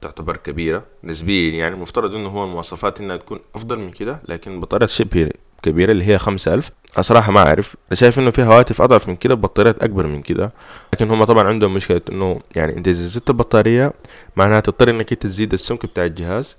تعتبر 0.00 0.36
كبيرة 0.36 0.84
نسبيا 1.04 1.50
يعني 1.58 1.74
المفترض 1.74 2.14
إنه 2.14 2.28
هو 2.28 2.44
المواصفات 2.44 3.00
إنها 3.00 3.16
تكون 3.16 3.40
أفضل 3.54 3.78
من 3.78 3.90
كده 3.90 4.20
لكن 4.28 4.60
بطارية 4.60 4.86
شبه 4.86 5.30
كبيرة 5.70 5.92
اللي 5.92 6.04
هي 6.04 6.18
خمسة 6.18 6.54
ألف. 6.54 6.70
صراحة 7.00 7.32
ما 7.32 7.40
أعرف. 7.40 7.76
أنا 7.88 7.96
شايف 7.96 8.18
إنه 8.18 8.30
في 8.30 8.42
هواتف 8.42 8.82
أضعف 8.82 9.08
من 9.08 9.16
كده 9.16 9.34
ببطاريات 9.34 9.82
أكبر 9.82 10.06
من 10.06 10.22
كده. 10.22 10.52
لكن 10.92 11.10
هم 11.10 11.24
طبعا 11.24 11.48
عندهم 11.48 11.74
مشكلة 11.74 12.00
إنه 12.08 12.40
يعني 12.56 12.76
أنت 12.76 12.88
إذا 12.88 13.06
زدت 13.06 13.30
البطارية 13.30 13.92
معناها 14.36 14.60
تضطر 14.60 14.90
إنك 14.90 15.12
أنت 15.12 15.22
تزيد 15.22 15.52
السمك 15.52 15.86
بتاع 15.86 16.04
الجهاز 16.04 16.56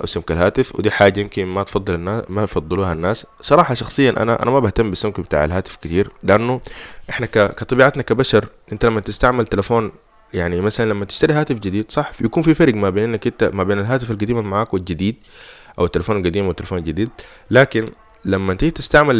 أو 0.00 0.06
سمك 0.06 0.32
الهاتف. 0.32 0.76
ودي 0.78 0.90
حاجة 0.90 1.20
يمكن 1.20 1.44
ما 1.46 1.62
تفضل 1.62 1.94
الناس 1.94 2.24
ما 2.28 2.42
يفضلوها 2.42 2.92
الناس. 2.92 3.26
صراحة 3.40 3.74
شخصيا 3.74 4.10
أنا 4.10 4.42
أنا 4.42 4.50
ما 4.50 4.58
بهتم 4.60 4.90
بالسمك 4.90 5.20
بتاع 5.20 5.44
الهاتف 5.44 5.76
كتير 5.76 6.10
لأنه 6.22 6.60
إحنا 7.10 7.26
كطبيعتنا 7.26 8.02
كبشر 8.02 8.48
أنت 8.72 8.84
لما 8.84 9.00
تستعمل 9.00 9.46
تلفون 9.46 9.92
يعني 10.34 10.60
مثلا 10.60 10.90
لما 10.90 11.04
تشتري 11.04 11.32
هاتف 11.32 11.56
جديد 11.56 11.90
صح 11.90 12.12
يكون 12.20 12.42
في 12.42 12.54
فرق 12.54 12.74
ما 12.74 12.90
بين 12.90 13.04
إنك 13.04 13.26
أنت 13.26 13.50
ما 13.54 13.64
بين 13.64 13.78
الهاتف 13.78 14.10
القديم 14.10 14.38
اللي 14.38 14.48
معاك 14.48 14.74
والجديد 14.74 15.16
أو 15.78 15.84
التلفون 15.84 16.16
القديم 16.16 16.46
والتلفون 16.46 16.78
الجديد. 16.78 17.10
لكن 17.50 17.84
لما 18.24 18.54
تيجي 18.54 18.70
تستعمل 18.70 19.14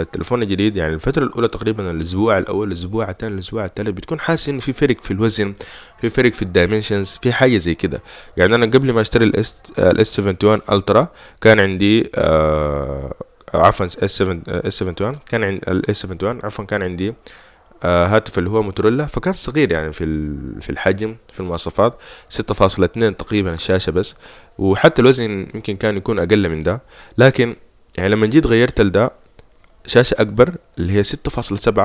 التليفون 0.00 0.42
الجديد 0.42 0.76
يعني 0.76 0.94
الفترة 0.94 1.24
الأولى 1.24 1.48
تقريبا 1.48 1.90
الأسبوع 1.90 2.38
الأول 2.38 2.68
الأسبوع 2.68 3.10
الثاني 3.10 3.34
الأسبوع 3.34 3.64
الثالث 3.64 3.88
بتكون 3.88 4.20
حاسس 4.20 4.48
إنه 4.48 4.60
في 4.60 4.72
فرق 4.72 4.96
في 5.02 5.10
الوزن 5.10 5.54
في 6.00 6.10
فرق 6.10 6.32
في 6.32 6.42
ال 6.42 6.48
dimensions 6.48 7.10
في 7.22 7.32
حاجة 7.32 7.58
زي 7.58 7.74
كده. 7.74 8.02
يعني 8.36 8.54
أنا 8.54 8.66
قبل 8.66 8.92
ما 8.92 9.00
أشتري 9.00 9.24
ال 9.24 9.71
S 9.71 10.18
71 10.18 10.60
Ultra 10.72 11.08
كان 11.40 11.60
عندي 11.60 12.10
آه 12.14 13.14
عفوا 13.54 13.86
S 13.86 14.04
7 14.18 14.40
S 14.48 14.82
71 14.82 15.16
كان 15.28 15.44
عند 15.44 15.60
ال 15.68 15.86
S 15.86 16.04
71 16.04 16.40
عفوا 16.44 16.64
كان 16.64 16.82
عندي 16.82 17.14
آه 17.84 18.06
هاتف 18.06 18.38
اللي 18.38 18.50
هو 18.50 18.62
موتورولا 18.62 19.06
فكان 19.06 19.32
صغير 19.32 19.72
يعني 19.72 19.92
في 19.92 20.04
في 20.60 20.70
الحجم 20.70 21.16
في 21.32 21.40
المواصفات 21.40 21.98
6.2 22.38 23.16
تقريبا 23.18 23.54
الشاشة 23.54 23.90
بس 23.90 24.14
وحتى 24.58 25.02
الوزن 25.02 25.46
يمكن 25.54 25.76
كان 25.76 25.96
يكون 25.96 26.18
أقل 26.18 26.48
من 26.48 26.62
ده. 26.62 26.82
لكن 27.18 27.56
يعني 27.96 28.08
لما 28.08 28.26
جيت 28.26 28.46
غيرت 28.46 28.80
لده 28.80 29.10
شاشة 29.86 30.14
أكبر 30.18 30.54
اللي 30.78 30.92
هي 30.92 31.04
6.7 31.04 31.80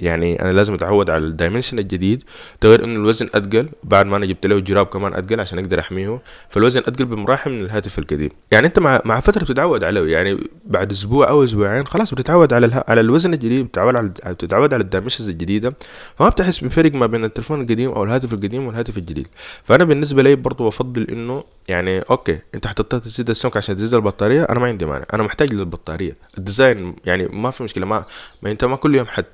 يعني 0.00 0.42
أنا 0.42 0.52
لازم 0.52 0.74
أتعود 0.74 1.10
على 1.10 1.24
ال 1.24 1.29
dimension 1.29 1.78
الجديد 1.78 2.22
تغير 2.60 2.84
إنه 2.84 3.00
الوزن 3.00 3.28
اثقل 3.34 3.68
بعد 3.84 4.06
ما 4.06 4.16
أنا 4.16 4.26
جبت 4.26 4.46
له 4.46 4.58
جراب 4.60 4.86
كمان 4.86 5.14
اثقل 5.14 5.40
عشان 5.40 5.58
أقدر 5.58 5.80
أحميه 5.80 6.20
فالوزن 6.50 6.80
اثقل 6.80 7.04
بمراحل 7.04 7.50
من 7.50 7.60
الهاتف 7.60 7.98
القديم. 7.98 8.30
يعني 8.50 8.66
أنت 8.66 8.78
مع 8.78 9.00
مع 9.04 9.20
فترة 9.20 9.44
بتتعود 9.44 9.84
عليه 9.84 10.12
يعني 10.12 10.38
بعد 10.66 10.92
أسبوع 10.92 11.28
أو 11.28 11.44
أسبوعين 11.44 11.86
خلاص 11.86 12.14
بتتعود 12.14 12.52
على 12.52 12.66
اله... 12.66 12.84
على 12.88 13.00
الوزن 13.00 13.34
الجديد 13.34 13.66
بتتعود 13.66 13.96
على 13.96 14.08
بتتعود 14.08 14.74
على 14.74 14.82
ال 14.82 14.86
dimensions 14.86 15.28
الجديدة 15.28 15.74
فما 16.18 16.28
بتحس 16.28 16.64
بفرق 16.64 16.92
ما 16.92 17.06
بين 17.06 17.24
التليفون 17.24 17.60
القديم 17.60 17.90
أو 17.90 18.04
الهاتف 18.04 18.32
القديم 18.32 18.66
والهاتف 18.66 18.98
الجديد. 18.98 19.28
فأنا 19.64 19.84
بالنسبة 19.84 20.22
لي 20.22 20.34
برضو 20.34 20.66
بفضل 20.66 21.02
إنه 21.02 21.44
يعني 21.68 22.00
okay 22.00 22.38
أنت 22.54 22.66
حطيت 22.66 22.94
تزيد 22.94 23.30
السمك 23.30 23.56
عشان 23.56 23.76
تزيد 23.76 23.94
البطارية 23.94 24.42
أنا 24.42 24.60
ما 24.60 24.66
عندي 24.66 24.86
مانع 24.86 25.04
أنا 25.14 25.22
محتاج 25.22 25.54
للبطارية. 25.54 26.16
ال 26.38 26.46
design 26.46 26.96
يعني 27.04 27.26
ما 27.26 27.50
في 27.50 27.62
مشكلة 27.62 27.86
ما, 27.86 28.04
ما 28.42 28.50
أنت 28.50 28.64
ما 28.64 28.76
كل 28.76 28.94
يوم 28.94 29.06
حت... 29.06 29.26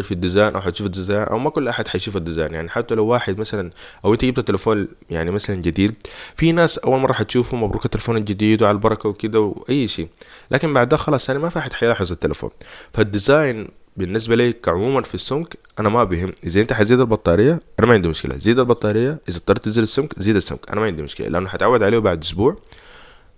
حتتفرج 0.00 0.04
في 0.04 0.12
ال 0.12 0.18
design 0.18 0.54
أو 0.54 0.60
حتشوف 0.60 0.86
ال 0.86 0.91
design 0.91 1.22
أو 1.22 1.38
ما 1.38 1.50
كل 1.50 1.68
أحد 1.68 1.88
حيشوف 1.88 2.16
ال 2.16 2.21
design. 2.21 2.54
يعني 2.54 2.68
حتى 2.68 2.94
لو 2.94 3.06
واحد 3.06 3.38
مثلا 3.38 3.70
أو 4.04 4.12
أنت 4.12 4.24
جبت 4.24 4.40
تليفون 4.40 4.88
يعني 5.10 5.30
مثلا 5.30 5.56
جديد 5.56 5.94
في 6.36 6.52
ناس 6.52 6.78
أول 6.78 7.00
مرة 7.00 7.12
حتشوفه 7.12 7.56
مبروك 7.56 7.84
التليفون 7.84 8.16
الجديد 8.16 8.62
وعلى 8.62 8.74
البركة 8.74 9.08
وكده 9.08 9.40
وأي 9.40 9.88
شيء. 9.88 10.08
لكن 10.50 10.74
بعد 10.74 10.88
ده 10.88 10.96
خلاص 10.96 11.28
يعني 11.28 11.40
ما 11.40 11.48
في 11.48 11.58
أحد 11.58 11.72
حيلاحظ 11.72 12.12
التليفون. 12.12 12.50
فال 12.92 13.11
design 13.11 13.68
بالنسبة 13.96 14.36
لي 14.36 14.52
كعموما 14.52 15.02
في 15.02 15.14
السمك 15.14 15.56
أنا 15.78 15.88
ما 15.88 16.04
بهم. 16.04 16.32
إذا 16.44 16.60
أنت 16.60 16.72
حزيد 16.72 17.00
البطارية 17.00 17.60
أنا 17.78 17.86
ما 17.86 17.94
عندي 17.94 18.08
مشكلة. 18.08 18.38
زيد 18.38 18.58
البطارية 18.58 19.18
إذا 19.28 19.38
اضطريت 19.38 19.64
تزيد 19.64 19.82
السمك 19.82 20.14
زيد 20.18 20.36
السمك 20.36 20.70
أنا 20.70 20.80
ما 20.80 20.86
عندي 20.86 21.02
مشكلة. 21.02 21.28
لأنه 21.28 21.48
حتعود 21.48 21.82
عليه 21.82 21.98
بعد 21.98 22.22
أسبوع 22.22 22.56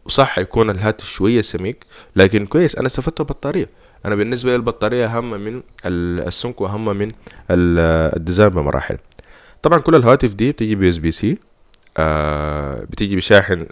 وصح 0.05 0.29
حيكون 0.29 0.71
الهاتف 0.71 1.09
شوية 1.09 1.41
سميك 1.41 1.87
لكن 2.17 2.47
كويس 2.47 2.77
أنا 2.77 2.87
استفدت 2.87 3.21
البطاريه 3.21 3.69
أنا 4.07 4.15
بالنسبة 4.15 4.51
لي 4.51 4.57
البطارية 4.57 5.07
أهم 5.07 5.31
من 5.31 5.63
السمك 5.87 6.61
وأهم 6.61 6.85
من 6.99 7.13
ال 7.51 7.65
design 7.65 8.49
بمراحل. 8.49 8.99
طبعا 9.63 9.79
كل 9.79 9.95
الهواتف 9.95 10.35
دي 10.35 10.53
بتيجي 10.53 10.75
ب 10.75 10.89
USB-C 10.89 11.39
آه 11.97 12.85
بتيجي 12.91 13.17
بشاحن 13.17 13.67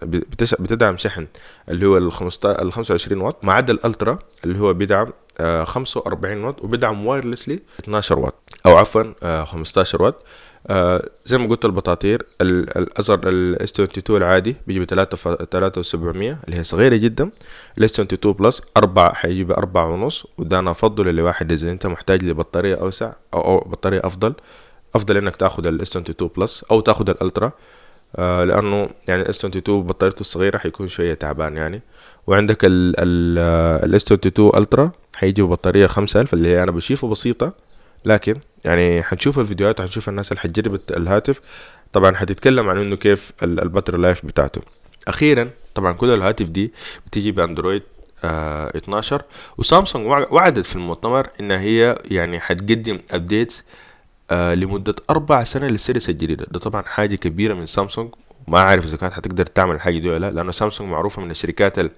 بتدعم 0.59 0.97
شحن 0.97 1.27
اللي 1.69 1.87
هو 1.87 1.97
ال 1.99 2.13
15 2.13 2.63
ال 2.63 2.73
25 2.73 3.21
واط 3.23 3.45
ما 3.45 3.53
عدا 3.53 3.73
ال 3.73 3.81
Ultra 3.81 4.19
اللي 4.45 4.59
هو 4.59 4.73
بيدعم 4.75 5.13
آه 5.41 5.65
45 5.65 6.45
واط 6.45 6.65
وبيدعم 6.65 7.07
wirelessly 7.07 7.61
12 7.81 8.19
واط 8.19 8.35
أو 8.67 8.77
عفوا 8.77 9.03
آه 9.23 9.45
15 9.45 10.03
واط. 10.03 10.23
آه 10.67 11.09
زي 11.25 11.39
ما 11.39 11.47
قلت 11.49 11.65
البطاطير 11.65 12.23
الأزر 12.41 13.29
ال 13.29 13.50
S 13.50 13.71
22 13.73 14.23
العادي 14.23 14.57
بيجي 14.67 14.81
ب 14.81 14.85
3700 14.85 16.39
اللي 16.45 16.57
هي 16.57 16.65
صغيرة 16.65 16.97
جدا. 16.97 17.31
ال 17.79 17.85
S 17.85 17.91
22 18.01 18.35
Plus 18.35 18.63
4 18.77 19.13
حيجي 19.15 19.45
ب 19.45 19.53
4 19.53 19.87
ونص 19.87 20.27
وده 20.39 20.59
أنا 20.59 20.71
أفضل 20.71 21.15
لواحد 21.15 21.53
إذا 21.53 21.71
أنت 21.71 21.87
محتاج 21.87 22.25
لبطارية 22.25 22.75
أوسع 22.75 23.13
أو, 23.35 23.41
أو 23.41 23.59
بطارية 23.59 24.01
أفضل 24.05 24.35
أفضل 24.95 25.17
إنك 25.17 25.37
تاخذ 25.37 25.67
ال 25.67 25.78
S 25.78 25.89
22 25.89 26.31
Plus 26.37 26.65
أو 26.71 26.81
تاخذ 26.81 27.11
ال 27.11 27.18
Ultra 27.18 27.53
آه 28.17 28.45
لأنه 28.45 28.89
يعني 29.09 29.23
ال 29.23 29.31
S 29.31 29.39
22 29.39 29.83
بطاريته 29.83 30.21
الصغيرة 30.21 30.59
حيكون 30.59 30.89
شوية 30.89 31.15
تعبان 31.15 31.57
يعني. 31.57 31.83
وعندك 32.27 32.59
ال 32.65 33.34
S 33.34 34.03
22 34.13 34.51
Ultra 34.57 34.93
حيجي 35.17 35.43
ببطاريه 35.43 35.87
5000 35.87 36.35
اللي 36.35 36.49
هي 36.49 36.63
أنا 36.63 36.71
بشوفه 36.71 37.09
بسيطة 37.09 37.53
لكن 38.05 38.37
يعني 38.65 39.03
حنشوف 39.03 39.39
الفيديوهات 39.39 39.81
وحنشوف 39.81 40.09
الناس 40.09 40.33
اللي 40.33 40.41
حتجرب 40.41 40.81
الهاتف. 40.91 41.41
طبعا 41.93 42.17
حتتكلم 42.17 42.69
عن 42.69 42.79
إنه 42.79 42.97
كيف 42.97 43.33
ال 43.43 43.50
battery 43.50 43.99
life 43.99 44.27
بتاعته. 44.27 44.61
أخيرا 45.09 45.51
طبعا 45.75 45.93
كل 45.93 46.11
الهاتف 46.11 46.47
دي 46.49 46.73
بتيجي 47.07 47.33
بأندرويد 47.33 47.83
آه 48.25 48.77
12 48.77 49.23
وسامسونج 49.59 50.07
وعدت 50.07 50.67
في 50.67 50.77
المؤتمر 50.77 51.27
انها 51.41 51.61
هي 51.61 51.99
يعني 52.05 52.41
حتقدم 52.41 53.01
updates 53.11 53.65
آه 54.31 54.55
لمدة 54.55 54.95
أربع 55.11 55.45
سنة 55.45 55.67
لل 55.67 55.77
series 55.77 56.09
الجديدة. 56.11 56.47
ده 56.51 56.59
طبعا 56.61 56.83
حاجة 56.83 57.17
كبيرة 57.17 57.55
من 57.55 57.67
سامسونج. 57.67 58.11
ما 58.49 58.61
عارف 58.61 58.85
إذا 58.85 58.97
كانت 58.97 59.13
حتقدر 59.15 59.47
تعمل 59.47 59.75
الحاجة 59.75 59.99
دي 59.99 60.09
ولا 60.11 60.19
لا 60.19 60.31
لأنه 60.31 60.53
سامسونج 60.53 60.91
معروفة 60.91 61.23
من 61.23 61.31
الشركات 61.31 61.79
ال, 61.79 61.91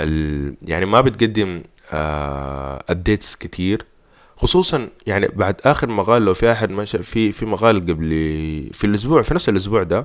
ال 0.00 0.54
يعني 0.62 0.86
ما 0.86 1.00
بتقدم 1.00 1.62
آه 1.92 2.84
updates 2.88 3.36
كتير. 3.36 3.84
خصوصا 4.42 4.88
يعني 5.06 5.28
بعد 5.28 5.60
آخر 5.64 5.88
مقال 5.88 6.24
لو 6.24 6.34
في 6.34 6.52
أحد 6.52 6.70
ماشي 6.70 6.98
في 7.02 7.32
في 7.32 7.46
مقال 7.46 7.80
قبل 7.80 8.08
في 8.72 8.84
الأسبوع 8.84 9.22
في 9.22 9.34
نفس 9.34 9.48
الأسبوع 9.48 9.82
ده 9.82 10.02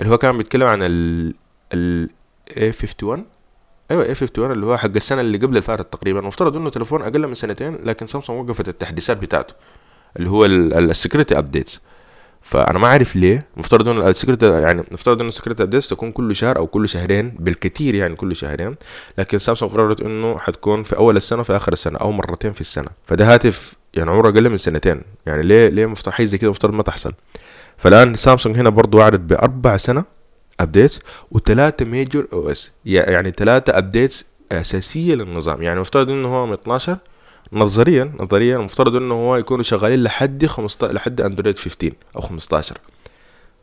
اللي 0.00 0.10
هو 0.10 0.18
كان 0.18 0.38
بيتكلم 0.38 0.62
عن 0.68 0.78
ال 0.82 1.34
ال 1.72 2.10
A51. 2.50 3.18
أيوه 3.90 4.14
A51 4.14 4.38
اللي 4.38 4.66
هو 4.66 4.76
حق 4.76 4.90
السنة 4.96 5.20
اللي 5.20 5.38
قبل 5.38 5.48
اللي 5.48 5.62
فاتت 5.62 5.92
تقريبا. 5.92 6.20
مفترض 6.20 6.56
إنه 6.56 6.70
تليفون 6.70 7.02
أقل 7.02 7.26
من 7.26 7.34
سنتين 7.34 7.74
لكن 7.84 8.06
سامسونج 8.06 8.50
وقفت 8.50 8.68
التحديثات 8.68 9.16
بتاعته 9.16 9.54
اللي 10.16 10.30
هو 10.30 10.44
ال 10.44 10.54
security 10.54 11.38
updates 11.38 11.80
فأنا 12.44 12.78
ما 12.78 12.86
أعرف 12.86 13.16
ليه. 13.16 13.46
مفترض 13.56 13.88
إنه 13.88 14.08
ال 14.08 14.12
security 14.12 14.42
يعني 14.42 14.82
مفترض 14.90 15.20
إنه 15.20 15.28
ال 15.28 15.32
security 15.32 15.60
updates 15.60 15.88
تكون 15.88 16.12
كل 16.12 16.36
شهر 16.36 16.56
أو 16.56 16.66
كل 16.66 16.88
شهرين 16.88 17.36
بالكثير 17.38 17.94
يعني 17.94 18.14
كل 18.14 18.36
شهرين. 18.36 18.76
لكن 19.18 19.38
سامسونج 19.38 19.72
قررت 19.72 20.00
إنه 20.00 20.38
حتكون 20.38 20.82
في 20.82 20.96
أول 20.96 21.16
السنة 21.16 21.42
في 21.42 21.56
آخر 21.56 21.72
السنة 21.72 21.98
أو 21.98 22.12
مرتين 22.12 22.52
في 22.52 22.60
السنة. 22.60 22.88
فده 23.06 23.34
هاتف 23.34 23.74
يعني 23.94 24.10
عمره 24.10 24.28
أقل 24.28 24.50
من 24.50 24.56
سنتين. 24.56 25.00
يعني 25.26 25.42
ليه 25.42 25.68
ليه 25.68 25.94
حاجة 26.06 26.26
زي 26.26 26.38
كده 26.38 26.50
مفترض 26.50 26.74
ما 26.74 26.82
تحصل؟ 26.82 27.12
فالآن 27.76 28.14
سامسونج 28.16 28.56
هنا 28.56 28.70
برضو 28.70 28.98
وعدت 28.98 29.20
بأربع 29.20 29.76
سنة 29.76 30.04
updates 30.60 31.00
وثلاثة 31.30 31.84
major 31.84 32.26
OS 32.32 32.72
يعني 32.84 33.30
ثلاثة 33.30 33.78
updates 33.78 34.24
أساسية 34.52 35.14
للنظام. 35.14 35.62
يعني 35.62 35.80
مفترض 35.80 36.10
إنه 36.10 36.28
هو 36.28 36.46
من 36.46 36.52
12 36.52 36.98
نظريا 37.52 38.12
نظريا 38.20 38.56
المفترض 38.56 38.96
إنه 38.96 39.14
هو 39.14 39.36
يكونوا 39.36 39.62
شغالين 39.64 40.02
لحد 40.02 40.46
15 40.46 40.94
لحد 40.94 41.20
أندرويد 41.20 41.58
15 41.58 41.92
أو 42.16 42.20
15 42.20 42.78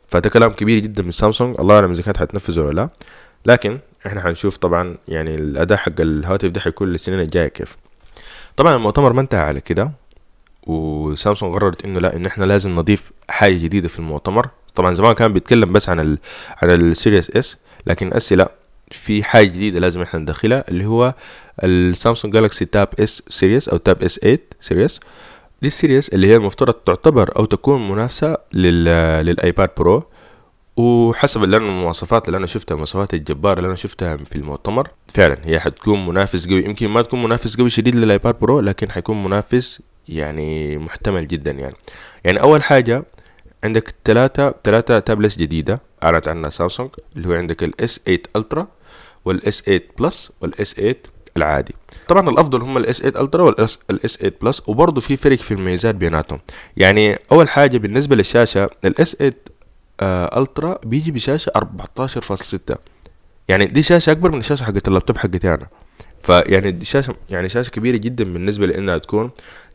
فده 0.08 0.30
كلام 0.30 0.52
كبير 0.52 0.78
جدا 0.78 1.02
من 1.02 1.10
سامسونج. 1.10 1.56
الله 1.60 1.74
اعلم 1.74 1.90
إذا 1.90 2.02
كانت 2.02 2.16
حتنفذه 2.16 2.60
ولا 2.60 2.74
لا. 2.74 2.88
لكن 3.46 3.78
إحنا 4.06 4.20
حنشوف 4.22 4.56
طبعا 4.56 4.96
يعني 5.08 5.34
الأداء 5.34 5.78
حق 5.78 6.00
الهواتف 6.00 6.48
ده 6.48 6.60
حيكون 6.60 6.88
للسنين 6.88 7.20
الجاية 7.20 7.48
كيف. 7.48 7.76
طبعا 8.56 8.76
المؤتمر 8.76 9.12
ما 9.12 9.20
انتهى 9.20 9.40
على 9.40 9.60
كده 9.60 9.90
وسامسونج 10.66 11.54
قررت 11.54 11.84
إنه 11.84 12.00
لا 12.00 12.16
إن 12.16 12.26
إحنا 12.26 12.44
لازم 12.44 12.74
نضيف 12.74 13.12
حاجة 13.28 13.54
جديدة 13.54 13.88
في 13.88 13.98
المؤتمر. 13.98 14.48
طبعا 14.74 14.94
زمان 14.94 15.12
كان 15.12 15.32
بيتكلم 15.32 15.72
بس 15.72 15.88
عن 15.88 16.00
ال 16.00 16.18
عن 16.62 16.70
ال 16.70 16.79
series 16.79 17.30
S 17.30 17.56
لكن 17.86 18.12
اسي 18.14 18.36
لا. 18.36 18.52
في 18.92 19.24
حاجة 19.24 19.46
جديدة 19.46 19.80
لازم 19.80 20.02
إحنا 20.02 20.20
ندخلها 20.20 20.64
اللي 20.68 20.86
هو 20.86 21.14
السامسونج 21.64 22.34
جالكسي 22.34 22.64
تاب 22.64 22.88
اس 23.00 23.22
series 23.28 23.68
أو 23.68 23.76
تاب 23.76 24.02
اس 24.02 24.18
8 24.18 24.38
series 24.60 25.00
دي 25.62 25.68
ال 25.68 25.74
series 25.74 26.08
اللي 26.08 26.26
هي 26.26 26.36
المفترض 26.36 26.74
تعتبر 26.74 27.36
أو 27.36 27.44
تكون 27.44 27.88
منافسه 27.90 28.36
للايباد 28.52 29.70
برو 29.78 30.04
وحسب 30.76 31.44
اللي 31.44 31.56
أنا 31.56 31.64
المواصفات 31.66 32.26
اللي 32.28 32.36
أنا 32.36 32.46
شفتها 32.46 32.72
المواصفات 32.74 33.14
الجبارة 33.14 33.58
اللي 33.58 33.66
أنا 33.66 33.76
شفتها 33.76 34.16
في 34.16 34.36
المؤتمر 34.36 34.88
فعلا 35.08 35.36
هي 35.44 35.60
حتكون 35.60 36.06
منافس 36.06 36.48
قوي. 36.48 36.64
يمكن 36.64 36.88
ما 36.88 37.02
تكون 37.02 37.22
منافس 37.22 37.56
قوي 37.56 37.70
شديد 37.70 37.94
للايباد 37.96 38.38
برو 38.38 38.60
لكن 38.60 38.90
حيكون 38.90 39.24
منافس 39.24 39.82
يعني 40.08 40.78
محتمل 40.78 41.28
جدا 41.28 41.50
يعني. 41.50 41.74
يعني 42.24 42.40
أول 42.40 42.62
حاجة 42.62 43.04
عندك 43.64 43.94
ثلاثة 44.04 44.54
ثلاثة 44.64 44.98
tablets 44.98 45.36
جديدة 45.36 45.80
أعلنت 46.02 46.28
عنها 46.28 46.50
سامسونج 46.50 46.90
اللي 47.16 47.28
هو 47.28 47.32
عندك 47.32 47.62
ال 47.62 48.00
S8 48.06 48.20
Ultra 48.36 48.68
وال 49.24 49.62
S8 49.62 49.82
Plus 49.98 50.32
وال 50.40 50.74
S8 50.74 50.96
العادي. 51.36 51.74
طبعا 52.08 52.30
الأفضل 52.30 52.62
هم 52.62 52.76
ال 52.76 53.02
S8 53.02 53.20
Ultra 53.20 53.42
وال 53.42 53.78
S8 53.88 54.36
Plus 54.42 54.62
وبرضه 54.68 55.00
في 55.00 55.16
فرق 55.16 55.38
في 55.38 55.54
الميزات 55.54 55.94
بيناتهم. 55.94 56.40
يعني 56.76 57.18
أول 57.32 57.48
حاجة 57.48 57.78
بالنسبة 57.78 58.16
للشاشة 58.16 58.70
ال 58.84 59.16
S8 59.16 59.34
Ultra 60.36 60.78
بيجي 60.84 61.10
بشاشة 61.10 61.52
14.6 61.56 62.76
يعني 63.48 63.66
دي 63.66 63.82
شاشة 63.82 64.10
أكبر 64.12 64.30
من 64.30 64.38
الشاشة 64.38 64.64
حقت 64.64 64.88
اللابتوب 64.88 65.18
حقتي 65.18 65.54
أنا. 65.54 65.66
فيعني 66.22 66.70
دي 66.70 66.84
شاشة 66.84 67.14
يعني 67.30 67.48
شاشة 67.48 67.70
كبيرة 67.70 67.96
جدا 67.96 68.24
بالنسبة 68.24 68.66
لإنها 68.66 68.98
تكون 68.98 69.30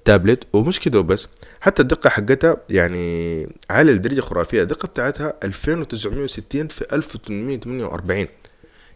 تابلت 0.05 0.43
ومش 0.53 0.79
كده 0.79 0.99
وبس. 0.99 1.27
حتى 1.61 1.81
الدقة 1.81 2.09
حقتها 2.09 2.57
يعني 2.71 3.47
عالية 3.69 3.93
لدرجة 3.93 4.21
خرافية. 4.21 4.61
الدقة 4.61 4.87
بتاعتها 4.87 5.33
2960 5.43 6.67
في 6.67 6.85
1848 6.93 8.27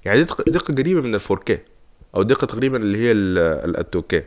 يعني 0.06 0.24
دقة, 0.24 0.44
دقة 0.48 0.74
قريبة 0.74 1.02
من 1.02 1.16
ال 1.16 1.22
4K 1.22 1.52
أو 2.16 2.24
دقة 2.24 2.48
تقريبا 2.48 2.78
اللي 2.78 2.98
هي 2.98 3.12
ال 3.12 3.86
2K 3.96 4.24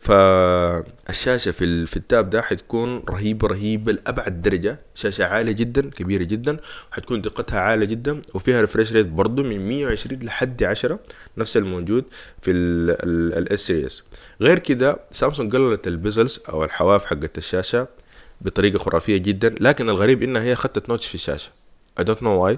فالشاشة 0.00 1.50
في 1.50 1.86
في 1.86 1.96
ال 1.96 2.05
tab 2.05 2.30
ده 2.30 2.42
حتكون 2.42 3.02
رهيبة 3.10 3.48
رهيبة 3.48 3.92
لأبعد 3.92 4.42
درجة. 4.42 4.78
شاشة 4.94 5.24
عالية 5.26 5.52
جدا 5.52 5.90
كبيرة 5.90 6.22
جدا 6.22 6.56
وحتكون 6.92 7.20
دقتها 7.20 7.60
عالية 7.60 7.86
جدا 7.86 8.22
وفيها 8.34 8.60
refresh 8.60 8.92
rate 8.92 9.06
برضه 9.06 9.42
من 9.42 9.68
120 9.68 10.22
لحد 10.22 10.62
10 10.64 10.98
نفس 11.38 11.56
الموجود 11.56 12.04
في 12.40 12.50
ال 12.50 13.05
S 13.05 13.60
series 13.60 14.02
غير 14.40 14.58
كده 14.58 15.00
سامسونج 15.12 15.52
قللت 15.56 15.86
ال 15.86 15.94
bezels 15.94 16.40
أو 16.48 16.64
الحواف 16.64 17.04
حقت 17.04 17.38
الشاشة 17.38 17.88
بطريقة 18.40 18.78
خرافية 18.78 19.16
جدا 19.16 19.54
لكن 19.60 19.88
الغريب 19.88 20.22
إنها 20.22 20.42
هي 20.42 20.54
خطت 20.54 20.88
notch 20.88 21.06
في 21.06 21.14
الشاشة. 21.14 21.50
I 22.00 22.02
don't 22.02 22.20
know 22.20 22.36
why. 22.44 22.56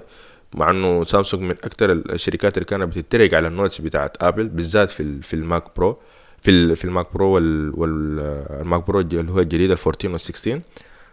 مع 0.53 0.69
إنه 0.69 1.03
سامسونج 1.03 1.43
من 1.43 1.51
أكثر 1.63 1.91
الشركات 1.91 2.57
اللي 2.57 2.65
كانت 2.65 2.83
بتتريق 2.97 3.33
على 3.33 3.47
ال 3.47 3.53
notch 3.53 3.81
بتاعت 3.81 4.23
آبل 4.23 4.47
بالذات 4.47 4.89
في 4.89 5.21
في 5.21 5.33
الماك 5.33 5.63
برو 5.77 5.97
في 6.39 6.75
في 6.75 6.85
الماك 6.85 7.13
برو 7.13 7.33
والماك 7.33 8.87
برو 8.87 8.99
اللي 8.99 9.31
هو 9.31 9.39
الجديد 9.39 9.71
ال 9.71 9.77
14 9.77 10.09
وال 10.11 10.19
16 10.19 10.61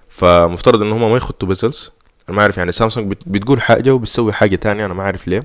فمفترض 0.08 0.82
إن 0.82 0.92
هم 0.92 1.10
ما 1.10 1.16
يخطوا 1.16 1.48
bezels 1.48 1.92
أنا 2.28 2.36
ما 2.36 2.42
أعرف 2.42 2.56
يعني 2.56 2.72
سامسونج 2.72 3.14
بتقول 3.26 3.60
حاجة 3.60 3.90
وبتسوي 3.94 4.32
حاجة 4.32 4.56
تانية 4.56 4.86
أنا 4.86 4.94
ما 4.94 5.02
أعرف 5.02 5.28
ليه. 5.28 5.40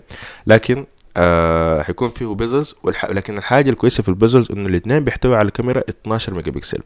لكن 0.47 0.85
آه 1.17 1.81
حيكون 1.81 2.09
فيه 2.09 2.25
bezels 2.35 2.75
والح... 2.83 3.05
لكن 3.05 3.37
الحاجة 3.37 3.69
الكويسة 3.69 4.03
في 4.03 4.09
ال 4.09 4.15
bezels 4.15 4.51
إنه 4.51 4.69
الاثنين 4.69 5.03
بيحتوي 5.03 5.35
على 5.35 5.51
كاميرا 5.51 5.83
12 5.89 6.33
ميجا 6.33 6.51
بكسل 6.51 6.79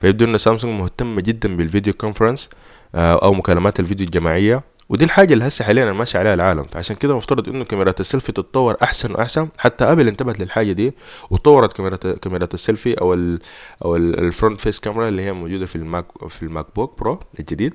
فيبدو 0.00 0.24
ان 0.24 0.38
سامسونج 0.38 0.80
مهتمة 0.80 1.20
جدا 1.20 1.56
بال 1.56 1.66
video 1.66 1.92
conference 1.94 2.50
آه 2.94 3.24
أو 3.24 3.34
مكالمات 3.34 3.80
الفيديو 3.80 4.06
الجماعية. 4.06 4.62
ودي 4.92 5.04
الحاجة 5.04 5.32
اللي 5.34 5.48
هسه 5.48 5.64
حاليا 5.64 5.92
ماشي 5.92 6.18
عليها 6.18 6.34
العالم. 6.34 6.64
فعشان 6.64 6.96
كده 6.96 7.16
مفترض 7.16 7.48
إنه 7.48 7.64
كاميرات 7.64 8.00
السيلفي 8.00 8.32
تتطور 8.32 8.76
أحسن 8.82 9.12
وأحسن 9.12 9.48
حتى 9.58 9.84
ابل 9.84 10.08
انتبهت 10.08 10.40
للحاجة 10.40 10.72
دي 10.72 10.94
وطورت 11.30 11.72
كاميرات 11.72 12.06
كاميرات 12.06 12.54
السيلفي 12.54 13.00
أو 13.00 13.14
ال 13.14 13.38
أو 13.84 13.96
ال 13.96 14.07
front 14.07 14.60
face 14.60 14.80
camera 14.80 15.08
اللي 15.08 15.22
هي 15.22 15.32
موجودة 15.32 15.66
في 15.66 15.76
الماك 15.76 16.06
في 16.28 16.42
الماك 16.42 16.66
بوك 16.76 16.98
برو 16.98 17.20
الجديد. 17.40 17.74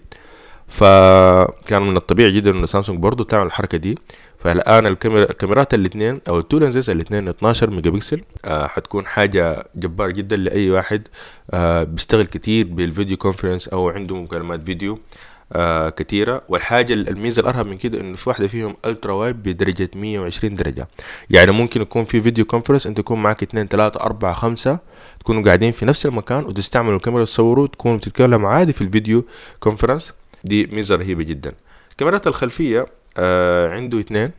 فكان 0.68 1.82
من 1.82 1.98
الطبيعي 1.98 2.32
جدا 2.32 2.52
ان 2.52 2.68
سامسونج 2.68 3.00
برضو 3.00 3.24
تعمل 3.24 3.46
الحركة 3.46 3.78
دي. 3.78 3.98
فالآن 4.40 4.86
الكاميرا 4.88 5.24
الكاميرات 5.32 5.74
الاثنين 5.74 6.22
أو 6.30 6.40
ال 6.40 6.44
two 6.44 6.58
lenses 6.60 6.90
الاثنين 6.90 7.28
12 7.28 7.70
ميجا 7.70 7.90
بكسل 7.92 8.22
آه 8.46 8.68
حتكون 8.68 9.06
حاجة 9.06 9.68
جبار 9.76 10.10
جدا 10.10 10.36
لأي 10.36 10.72
واحد 10.72 11.08
آه 11.52 11.84
بيشتغل 11.84 12.26
كتير 12.26 12.68
بال 12.68 12.82
video 12.82 13.18
conference 13.18 13.68
أو 13.68 13.90
عنده 13.90 14.16
مكالمات 14.16 14.64
فيديو. 14.64 15.00
آه 15.54 15.90
كثيره 15.90 16.42
والحاجة 16.50 16.94
الميزة 16.94 17.40
الأرهب 17.42 17.66
من 17.66 17.78
كده 17.78 18.00
انه 18.00 18.16
في 18.16 18.30
واحدة 18.30 18.48
فيهم 18.48 18.76
ultra 18.86 19.14
wide 19.14 19.44
بدرجة 19.44 19.90
120 19.96 20.56
درجة. 20.56 20.88
يعني 21.30 21.52
ممكن 21.52 21.82
يكون 21.82 22.06
في 22.06 22.22
video 22.22 22.46
conference 22.46 22.88
أنت 22.88 23.00
يكون 23.00 23.24
معك 23.24 23.44
2 23.44 23.68
3 23.68 24.00
4 24.00 24.34
5 24.34 24.80
تكونوا 25.20 25.44
قاعدين 25.44 25.72
في 25.72 25.86
نفس 25.86 26.06
المكان 26.06 26.46
وتستعملوا 26.46 26.96
الكاميرا 26.96 27.26
تصوروا 27.26 27.68
تكونوا 27.68 27.98
بتتكلموا 27.98 28.50
عادي 28.50 28.74
في 28.74 28.82
ال 28.82 28.89
video 28.89 29.26
conference 29.60 30.14
دي 30.44 30.66
ميزة 30.68 30.96
رهيبة 30.96 31.24
جدا. 31.24 31.54
كاميرات 31.98 32.28
الخلفية 32.28 32.86
آه 33.18 33.70
عنده 33.70 34.00
اثنين 34.00 34.32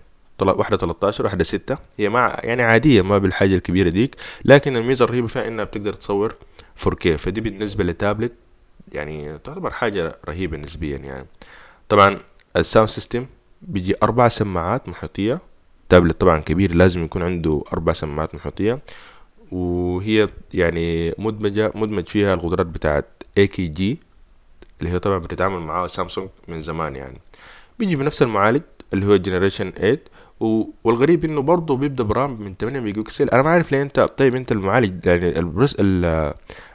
واحدة 0.42 0.76
13 0.76 1.24
واحدة 1.24 1.44
6 1.44 1.78
هي 1.98 2.08
مع 2.08 2.38
يعني 2.42 2.62
عادية 2.62 3.02
ما 3.02 3.18
بالحاجة 3.18 3.54
الكبيرة 3.54 3.88
ديك. 3.88 4.16
لكن 4.44 4.76
الميزة 4.76 5.04
الرهيبة 5.04 5.26
فيها 5.26 5.48
إنها 5.48 5.64
بتقدر 5.64 5.92
تصور 5.92 6.34
4K 6.88 7.08
فدي 7.08 7.40
بالنسبة 7.40 7.84
لتابلت. 7.84 8.32
يعني 8.92 9.38
تعتبر 9.38 9.70
حاجة 9.70 10.18
رهيبة 10.29 10.57
نسبيا 10.57 10.96
يعني. 10.96 11.27
طبعا 11.88 12.18
ال 12.56 12.62
sound 12.62 12.88
system 12.88 13.26
بيجي 13.62 13.94
أربع 14.03 14.29
سماعات 14.29 14.88
محيطية. 14.88 15.40
تابلت 15.88 16.20
طبعا 16.20 16.40
كبير 16.40 16.74
لازم 16.74 17.05
يكون 17.05 17.22
عنده 17.22 17.64
أربع 17.72 17.92
سماعات 17.92 18.35
محيطية. 18.35 18.79
وهي 19.53 20.29
يعني 20.55 21.14
مدمجة 21.18 21.72
مدمج 21.74 22.07
فيها 22.07 22.35
القدرات 22.35 22.66
بتاعت 22.66 23.07
AKG 23.40 23.81
اللي 24.81 24.90
هي 24.90 24.98
طبعا 24.98 25.18
بتتعامل 25.18 25.61
معاه 25.61 25.87
سامسونج 25.87 26.29
من 26.48 26.62
زمان 26.62 26.96
يعني. 26.96 27.20
بيجي 27.79 27.96
بنفس 27.96 28.22
المعالج 28.22 28.62
اللي 28.92 29.07
هو 29.07 29.16
generation 29.16 29.70
8 29.70 30.01
والغريب 30.40 31.24
إنه 31.24 31.42
برضه 31.42 31.77
بيبدأ 31.77 32.05
ب 32.04 32.14
RAM 32.14 32.42
من 32.42 32.55
8 32.61 32.81
ميجا 32.81 33.01
بكسل 33.01 33.29
أنا 33.29 33.42
ما 33.42 33.51
عارف 33.51 33.72
ليه 33.72 33.83
انت 33.83 34.01
طيب 34.01 34.35
أنت 34.35 34.53
المعالج 34.53 35.07
يعني 35.07 35.38
البرس 35.38 35.77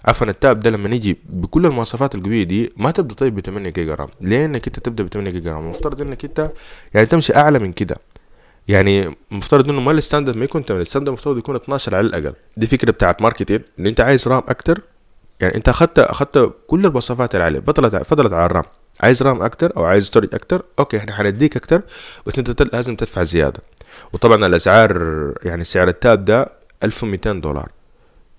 عفوا 0.05 0.27
ال 0.27 0.35
tab 0.35 0.59
ده 0.59 0.69
لما 0.69 0.95
يجي 0.95 1.17
بكل 1.29 1.65
المواصفات 1.65 2.15
القوية 2.15 2.43
دي 2.43 2.73
ما 2.77 2.91
تبدأ 2.91 3.15
طيب 3.15 3.35
ب 3.35 3.39
8 3.39 3.69
جيجا 3.69 3.95
RAM. 3.95 4.07
ليه 4.21 4.45
إنك 4.45 4.67
أنت 4.67 4.79
تبدأ 4.79 5.03
ب 5.03 5.07
8 5.07 5.31
جيجا 5.31 5.53
RAM؟ 5.53 5.63
المفترض 5.63 6.01
إنك 6.01 6.25
أنت 6.25 6.51
يعني 6.93 7.05
تمشي 7.07 7.35
أعلى 7.35 7.59
من 7.59 7.73
كده. 7.73 7.95
يعني 8.67 9.15
مفترض 9.31 9.69
إنه 9.69 9.81
ما 9.81 9.91
ال 9.91 9.96
standard 9.96 10.37
ما 10.37 10.45
يكون 10.45 10.61
8 10.61 10.81
ال 10.81 10.84
standard 10.84 11.07
المفترض 11.07 11.37
يكون 11.37 11.55
12 11.55 11.95
على 11.95 12.07
الأقل. 12.07 12.33
دي 12.57 12.67
فكرة 12.67 12.91
بتاعت 12.91 13.21
marketing. 13.21 13.61
إن 13.79 13.85
أنت 13.87 14.01
عايز 14.01 14.27
RAM 14.27 14.43
أكتر 14.47 14.81
يعني 15.41 15.55
أنت 15.55 15.69
اخذت 15.69 15.99
أخذت 15.99 16.53
كل 16.67 16.85
المواصفات 16.85 17.35
العالية 17.35 17.59
فضلت 17.59 17.95
فضلت 17.95 18.33
على 18.33 18.45
ال 18.45 18.49
RAM. 18.49 18.63
عايز 19.01 19.23
RAM 19.23 19.41
أكتر 19.41 19.77
أو 19.77 19.83
عايز 19.85 20.05
storage 20.05 20.35
أكتر؟ 20.35 20.65
okay 20.79 20.97
إحنا 20.97 21.13
حنديك 21.13 21.57
أكتر 21.57 21.81
بس 22.27 22.39
أنت 22.39 22.61
لازم 22.73 22.95
تدفع 22.95 23.23
زيادة. 23.23 23.59
وطبعا 24.13 24.45
الأسعار 24.45 25.33
يعني 25.43 25.63
سعر 25.63 25.87
ال 25.87 25.97
tab 25.97 26.25
ده 26.25 26.49
1200 26.83 27.33
دولار. 27.33 27.69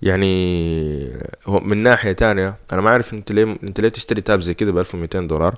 يعني 0.01 1.19
هو 1.45 1.59
من 1.59 1.77
ناحية 1.77 2.11
تانية 2.11 2.55
أنا 2.71 2.81
ما 2.81 2.89
اعرف 2.89 3.13
أنت 3.13 3.31
ليه 3.31 3.57
أنت 3.63 3.79
ليه 3.79 3.89
تشتري 3.89 4.21
tab 4.21 4.41
زي 4.41 4.53
كده 4.53 4.71
ب 4.71 4.77
1200 4.77 5.19
دولار؟ 5.27 5.55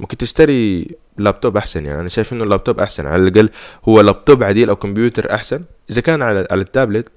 ممكن 0.00 0.16
تشتري 0.16 0.86
لابتوب 1.18 1.56
أحسن 1.56 1.86
يعني 1.86 2.00
أنا 2.00 2.08
شايف 2.08 2.32
إنه 2.32 2.44
اللابتوب 2.44 2.80
أحسن 2.80 3.06
على 3.06 3.22
الأقل 3.22 3.50
هو 3.88 4.00
لابتوب 4.00 4.42
عديل 4.42 4.68
أو 4.68 4.76
كمبيوتر 4.76 5.34
أحسن. 5.34 5.62
إذا 5.90 6.00
كان 6.00 6.22
على 6.22 6.46
على 6.50 6.60
التابلت 6.60 7.08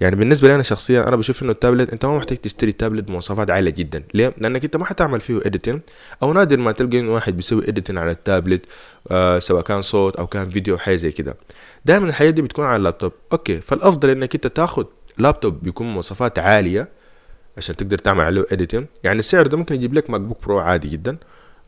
يعني 0.00 0.16
بالنسبة 0.16 0.48
لي 0.48 0.54
أنا 0.54 0.62
شخصيا 0.62 1.08
أنا 1.08 1.16
بشوف 1.16 1.42
إنه 1.42 1.52
التابلت 1.52 1.90
أنت 1.92 2.04
ما 2.04 2.16
محتاج 2.16 2.38
تشتري 2.38 2.72
تابلت 2.72 3.04
بمواصفات 3.04 3.50
عالية 3.50 3.70
جدا. 3.70 4.02
ليه؟ 4.14 4.34
لأنك 4.38 4.64
أنت 4.64 4.76
ما 4.76 4.84
حتعمل 4.84 5.20
فيه 5.20 5.40
editing 5.46 5.80
أو 6.22 6.32
نادر 6.32 6.56
ما 6.56 6.72
تلقى 6.72 6.98
إنه 6.98 7.14
واحد 7.14 7.36
بيسوي 7.36 7.68
editing 7.68 7.98
على 7.98 8.10
التابلت 8.10 8.62
آه 9.10 9.38
سواء 9.38 9.62
كان 9.62 9.82
صوت 9.82 10.16
أو 10.16 10.26
كان 10.26 10.50
فيديو 10.50 10.78
حاجة 10.78 10.96
زي 10.96 11.12
كده. 11.12 11.36
دائما 11.84 12.08
الحاجات 12.08 12.34
دي 12.34 12.42
بتكون 12.42 12.64
على 12.64 12.76
ال 12.76 12.81
laptop. 12.81 13.12
okay 13.32 13.60
فالأفضل 13.60 14.10
إنك 14.10 14.34
أنت 14.34 14.46
تاخد 14.46 14.86
لابتوب 15.18 15.62
بيكون 15.62 15.86
مواصفات 15.86 16.38
عالية 16.38 16.88
عشان 17.56 17.76
تقدر 17.76 17.98
تعمل 17.98 18.24
عليه 18.24 18.46
editing 18.52 18.86
يعني 19.04 19.18
السعر 19.18 19.46
ده 19.46 19.56
ممكن 19.56 19.74
يجيب 19.74 19.94
لك 19.94 20.10
ماك 20.10 20.20
بوك 20.20 20.44
برو 20.44 20.58
عادي 20.58 20.88
جدا. 20.88 21.16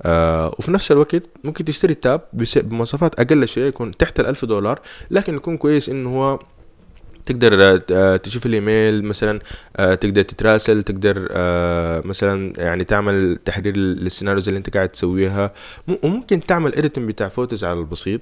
آه 0.04 0.54
وفي 0.58 0.70
نفس 0.70 0.92
الوقت 0.92 1.22
ممكن 1.44 1.64
تشتري 1.64 1.94
tab 1.94 2.20
بمواصفات 2.56 3.20
أقل 3.20 3.48
شيء 3.48 3.64
يكون 3.64 3.90
تحت 3.90 4.20
الألف 4.20 4.44
دولار 4.44 4.80
لكن 5.10 5.34
يكون 5.34 5.56
كويس 5.56 5.88
إنه 5.88 6.16
هو 6.16 6.38
تقدر 7.26 7.80
آه، 7.90 8.16
تشوف 8.16 8.46
الإيميل 8.46 9.04
مثلا 9.04 9.40
آه، 9.76 9.94
تقدر 9.94 10.22
تتراسل 10.22 10.82
تقدر 10.82 11.28
آه، 11.30 12.02
مثلا 12.04 12.52
يعني 12.58 12.84
تعمل 12.84 13.38
تحرير 13.44 13.76
لل 13.76 13.90
scenarios 13.90 14.48
اللي 14.48 14.58
أنت 14.58 14.74
قاعد 14.74 14.88
تسويها. 14.88 15.52
وممكن 16.02 16.46
تعمل 16.46 16.74
editing 16.74 17.09
بتاع 17.08 17.28
photos 17.28 17.64
على 17.64 17.80
البسيط. 17.80 18.20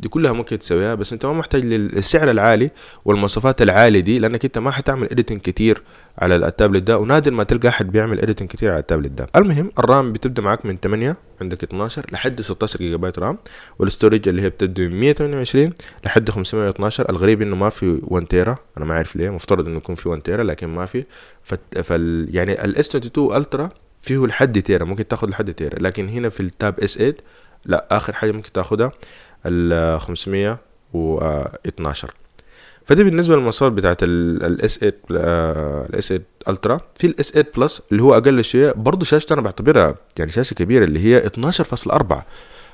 دي 0.00 0.08
كلها 0.08 0.32
ممكن 0.32 0.58
تسويها 0.58 0.94
بس 0.94 1.12
أنت 1.12 1.26
ما 1.26 1.32
محتاج 1.32 1.64
للسعر 1.64 2.30
العالي 2.30 2.70
والمواصفات 3.04 3.62
العالية 3.62 4.00
دي 4.00 4.18
لأنك 4.18 4.44
أنت 4.44 4.58
ما 4.58 4.70
حتعمل 4.70 5.08
editing 5.10 5.40
كتير. 5.40 5.82
على 6.18 6.36
التابلت 6.36 6.82
ده 6.82 6.98
ونادر 6.98 7.30
ما 7.30 7.44
تلقى 7.44 7.68
أحد 7.68 7.92
بيعمل 7.92 8.20
editing 8.20 8.48
كتير 8.48 8.70
على 8.70 8.80
التابلت 8.80 9.10
ده. 9.10 9.26
المهم 9.36 9.70
ال 9.78 9.87
RAM 9.87 10.12
بتبدأ 10.12 10.42
معاك 10.42 10.66
من 10.66 10.76
8 10.76 11.16
عندك 11.40 11.62
12 11.62 12.06
لحد 12.12 12.40
16 12.40 12.78
جيجا 12.78 12.96
بايت 12.96 13.18
RAM 13.18 13.38
وال 13.78 13.89
storage 13.89 14.28
اللي 14.28 14.42
هي 14.42 14.48
بتبدا 14.48 14.82
من 14.88 15.00
128 15.00 15.72
لحد 16.04 16.30
512 16.30 17.10
الغريب 17.10 17.42
إنه 17.42 17.56
ما 17.56 17.70
في 17.70 18.00
1 18.02 18.26
تيرا 18.26 18.56
أنا 18.76 18.84
ما 18.84 18.94
عارف 18.94 19.16
ليه 19.16 19.30
مفترض 19.30 19.66
إنه 19.66 19.76
يكون 19.76 19.94
في 19.94 20.08
1 20.08 20.22
تيرا 20.22 20.44
لكن 20.44 20.68
ما 20.68 20.86
في. 20.86 21.04
فال 21.82 22.28
يعني 22.36 22.64
ال 22.64 22.76
S 22.76 22.88
22 22.88 23.36
Ultra 23.36 23.68
فيه 24.00 24.26
لحد 24.26 24.62
تيرا 24.62 24.84
ممكن 24.84 25.08
تاخد 25.08 25.30
لحد 25.30 25.54
تيرا 25.54 25.78
لكن 25.78 26.08
هنا 26.08 26.28
في 26.28 26.40
ال 26.40 26.50
Tab 26.50 26.80
S 26.80 26.96
8 26.98 27.14
لا 27.64 27.86
آخر 27.90 28.12
حاجة 28.12 28.32
ممكن 28.32 28.52
تاخدها 28.52 28.92
ال 29.46 30.00
512 30.00 32.10
فدي 32.84 33.04
بالنسبة 33.04 33.36
للمواصفات 33.36 33.72
بتاعت 33.72 33.98
ال 34.02 34.40
S 34.40 34.78
8 34.78 34.94
ال 35.10 35.59
S 35.59 36.08
8 36.08 36.24
Ultra 36.48 36.80
في 36.94 37.06
ال 37.06 37.19
S 37.19 37.32
8 37.32 37.48
Plus 37.56 37.82
اللي 37.92 38.02
هو 38.02 38.14
أقل 38.14 38.44
شيء 38.44 38.72
برضه 38.72 39.04
شاشته 39.04 39.32
أنا 39.32 39.42
بعتبرها 39.42 39.94
يعني 40.18 40.30
شاشة 40.30 40.54
كبيرة 40.54 40.84
اللي 40.84 41.00
هي 41.00 41.30
12.4 41.52 42.14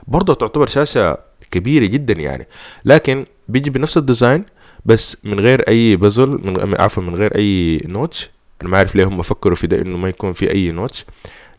برضه 0.09 0.35
تعتبر 0.35 0.67
شاشة 0.67 1.19
كبيرة 1.51 1.87
جدا 1.87 2.15
يعني. 2.15 2.49
لكن 2.85 3.27
بيجي 3.49 3.71
بنفس 3.71 3.97
ال 3.97 4.04
design 4.04 4.45
بس 4.85 5.17
من 5.25 5.41
غير 5.41 5.61
أي 5.69 5.97
bezel 5.97 6.29
من 6.29 6.81
عفوا 6.81 7.03
من 7.03 7.15
غير 7.15 7.37
أي 7.37 7.83
notch. 7.87 8.31
أنا 8.63 8.71
ما 8.71 8.77
أعرف 8.77 8.97
ليه 8.97 9.05
هم 9.05 9.23
فكروا 9.23 9.55
في 9.55 9.67
ده 9.67 9.81
إنه 9.81 9.97
ما 9.97 10.09
يكون 10.09 10.33
في 10.33 10.51
أي 10.51 10.71
notch. 10.71 11.05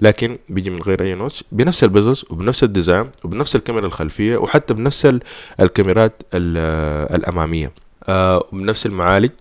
لكن 0.02 0.38
بيجي 0.50 0.70
من 0.70 0.82
غير 0.82 1.04
أي 1.04 1.16
notch. 1.16 1.44
بنفس 1.52 1.84
ال 1.84 1.90
bezels 1.90 2.26
وبنفس 2.30 2.64
ال 2.64 2.70
design 2.70 3.10
وبنفس 3.24 3.56
الكاميرا 3.56 3.86
الخلفية 3.86 4.38
وحتى 4.38 4.74
بنفس 4.74 5.18
الكاميرات 5.60 6.22
الأمامية. 6.34 7.72
آه 8.10 8.46
وبنفس 8.54 8.86
المعالج 8.86 9.32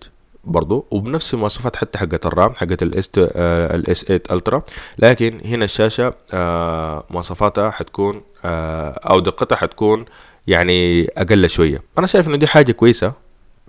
برضو 0.45 0.87
وبنفس 0.91 1.35
المواصفات 1.35 1.77
حتى 1.77 1.99
حقت 1.99 2.27
ال 2.27 2.34
RAM 2.34 2.55
حقت 2.55 2.83
ال 2.83 2.97
S 2.97 3.11
ال 3.17 3.61
S 3.61 4.05
8 4.05 4.23
Ultra 4.33 4.63
لكن 4.99 5.41
هنا 5.45 5.65
الشاشة 5.65 6.15
آه 6.33 7.05
مواصفاتها 7.11 7.71
حتكون 7.71 8.23
آه 8.45 8.91
أو 8.91 9.21
دقتها 9.21 9.57
حتكون 9.57 10.05
يعني 10.47 11.05
أقل 11.17 11.51
شوية. 11.51 11.83
أنا 11.99 12.07
شايف 12.07 12.29
إنه 12.29 12.37
دي 12.37 12.47
حاجة 12.47 12.73
كويسة. 12.73 13.13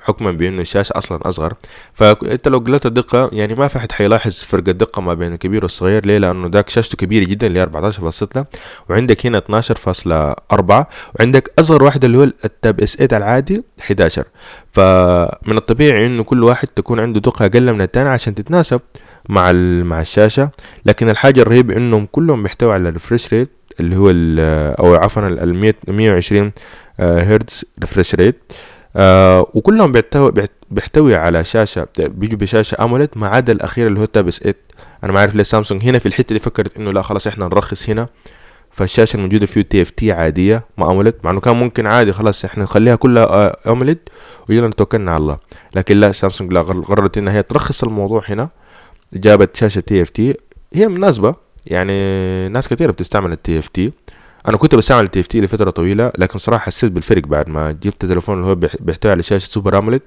حكما 0.02 0.32
بأنه 0.32 0.62
الشاشة 0.62 0.98
أصلا 0.98 1.28
أصغر. 1.30 1.54
فأنت 1.94 2.48
لو 2.48 2.58
قلت 2.58 2.86
الدقه 2.86 3.30
يعني 3.34 3.56
ما 3.56 3.68
في 3.68 3.80
حد 3.80 3.92
حيلاحظ 3.92 4.38
فرق 4.38 4.70
الدقة 4.70 5.02
ما 5.02 5.14
بين 5.14 5.34
الكبير 5.34 5.64
والصغير. 5.64 6.06
ليه؟ 6.06 6.18
لأنه 6.18 6.48
ذاك 6.48 6.70
شاشته 6.70 6.98
كبيرة 6.98 7.26
جدا 7.26 7.48
اللي 7.48 7.64
14.6 7.64 8.44
وعندك 8.90 9.26
هنا 9.26 9.40
12.4 9.40 10.86
وعندك 11.20 11.52
أصغر 11.60 11.84
واحد 11.84 12.06
اللي 12.06 12.18
هو 12.18 12.24
التاب 12.24 12.80
إس 12.82 12.96
8 12.96 13.18
العادي 13.18 13.64
11 13.82 14.24
فمن 14.72 15.58
الطبيعي 15.58 16.06
إنه 16.06 16.24
كل 16.24 16.44
واحد 16.44 16.68
تكون 16.68 17.00
عنده 17.00 17.20
دقة 17.20 17.46
أقل 17.46 17.74
من 17.74 17.82
الثاني 17.82 18.10
عشان 18.10 18.36
تتناسب 18.36 18.82
مع 19.30 19.52
مع 19.84 20.02
الشاشة. 20.02 20.50
لكن 20.86 21.10
الحاجة 21.10 21.42
الرهيبه 21.42 21.78
إنهم 21.78 22.06
كلهم 22.12 22.44
بيحتوي 22.44 22.74
على 22.74 22.90
ال 22.90 22.95
refresh 22.95 23.34
rate 23.34 23.50
اللي 23.80 23.96
هو 23.96 24.10
أو 24.80 24.96
عفوا 24.96 25.28
ال 25.28 25.74
120 25.88 26.52
هرتز 27.00 27.66
refresh 27.82 28.16
rate 28.16 28.54
آه 28.96 29.48
وكلهم 29.54 29.92
بيحتوي 29.92 30.32
بيحتوي 30.72 31.16
على 31.16 31.44
شاشة 31.44 31.88
بيجوا 32.00 32.38
بشاشة 32.40 32.84
AMOLED 32.84 33.10
ما 33.16 33.28
عدا 33.28 33.54
الأخير 33.54 33.88
اللي 33.88 34.00
هو 34.00 34.04
ال 34.04 34.10
Tab 34.10 34.28
S 34.28 34.40
8 34.40 34.56
أنا 35.04 35.12
ما 35.14 35.20
عارف 35.20 35.36
ليه 35.36 35.44
سامسونج 35.44 35.84
هنا 35.84 36.00
في 36.00 36.06
الحتة 36.06 36.34
دي 36.34 36.40
فكرت 36.40 36.78
إنه 36.78 36.92
لا 36.94 37.02
خلاص 37.02 37.28
إحنا 37.28 37.46
نرخص 37.46 37.90
هنا. 37.90 38.08
فالشاشة 38.72 39.18
الموجودة 39.18 39.46
فيه 39.46 39.62
TFT 39.62 40.12
عادية 40.12 40.66
ما 40.78 40.92
AMOLED 40.92 41.14
مع 41.24 41.32
إنه 41.32 41.40
كان 41.40 41.56
ممكن 41.56 41.88
عادي 41.88 42.14
خلاص 42.14 42.46
إحنا 42.46 42.64
نخليها 42.64 42.96
كلها 42.96 43.56
AMOLED 43.72 43.98
ويلا 44.50 44.68
نتوكلنا 44.68 45.12
على 45.12 45.22
الله. 45.22 45.38
لكن 45.76 45.98
لا 45.98 46.12
سامسونج 46.12 46.54
لا 46.54 46.62
قررت 46.62 47.18
إنها 47.18 47.34
هي 47.34 47.44
ترخص 47.44 47.84
الموضوع 47.84 48.24
هنا. 48.28 48.50
جابت 49.14 49.56
شاشة 49.56 49.80
TFT. 49.80 50.38
هي 50.74 50.88
مناسبة 50.88 51.36
يعني 51.66 51.94
ناس 52.50 52.68
كثيرة 52.68 52.92
بتستعمل 52.92 53.32
ال 53.32 53.60
TFT. 53.60 53.92
أنا 54.48 54.58
كنت 54.58 54.76
بستعمل 54.76 55.04
ال 55.04 55.20
TFT 55.20 55.42
لفترة 55.42 55.70
طويلة 55.70 56.12
لكن 56.18 56.40
صراحة 56.40 56.66
حسيت 56.66 56.92
بالفرق 56.92 57.28
بعد 57.28 57.50
ما 57.50 57.72
جبت 57.72 58.06
تليفون 58.06 58.36
اللي 58.38 58.48
هو 58.48 58.56
بيحتوي 58.80 59.12
على 59.12 59.24
شاشه 59.24 59.48
super 59.48 59.78
AMOLED 59.78 60.02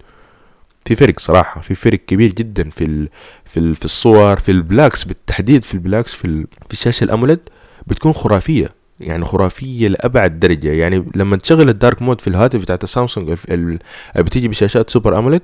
في 0.84 0.96
فرق 0.96 1.20
صراحة 1.20 1.60
في 1.60 1.74
فرق 1.74 1.98
كبير 2.06 2.32
جدا 2.32 2.70
في 2.70 2.84
ال 2.84 3.08
في 3.44 3.60
ال 3.60 3.74
في 3.74 3.84
الصور 3.84 4.36
في 4.36 4.50
ال 4.52 4.60
blacks 4.60 5.04
بالتحديد 5.04 5.64
في 5.64 5.74
ال 5.74 5.80
blacks 5.80 6.14
في 6.14 6.46
في 6.66 6.72
الشاشة 6.72 7.04
ال 7.04 7.09
AMOLED 7.09 7.40
بتكون 7.86 8.12
خرافية 8.12 8.68
يعني 9.00 9.24
خرافية 9.24 9.88
لأبعد 9.88 10.40
درجة. 10.40 10.68
يعني 10.72 11.04
لما 11.14 11.36
تشغل 11.36 11.68
ال 11.68 11.75
dark 11.75 12.02
mode 12.02 12.20
في 12.20 12.28
الهاتف 12.28 12.62
بتاعت 12.62 12.84
السامسونج 12.84 13.36
اللي 13.50 13.78
بتيجي 14.16 14.48
بشاشات 14.48 14.90
super 14.90 15.18
AMOLED 15.18 15.42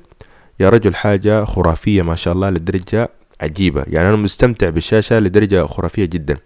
يا 0.61 0.71
رجل 0.71 0.95
حاجة 0.95 1.45
خرافية 1.45 2.03
ما 2.03 2.17
شاء 2.17 2.35
الله 2.35 2.51
لدرجة 2.51 3.09
عجيبة. 3.41 3.85
يعني 3.87 4.09
أنا 4.09 4.17
مستمتع 4.17 4.69
بالشاشة 4.71 5.19
لدرجة 5.19 5.67
خرافية 5.67 6.05
جدا. 6.05 6.37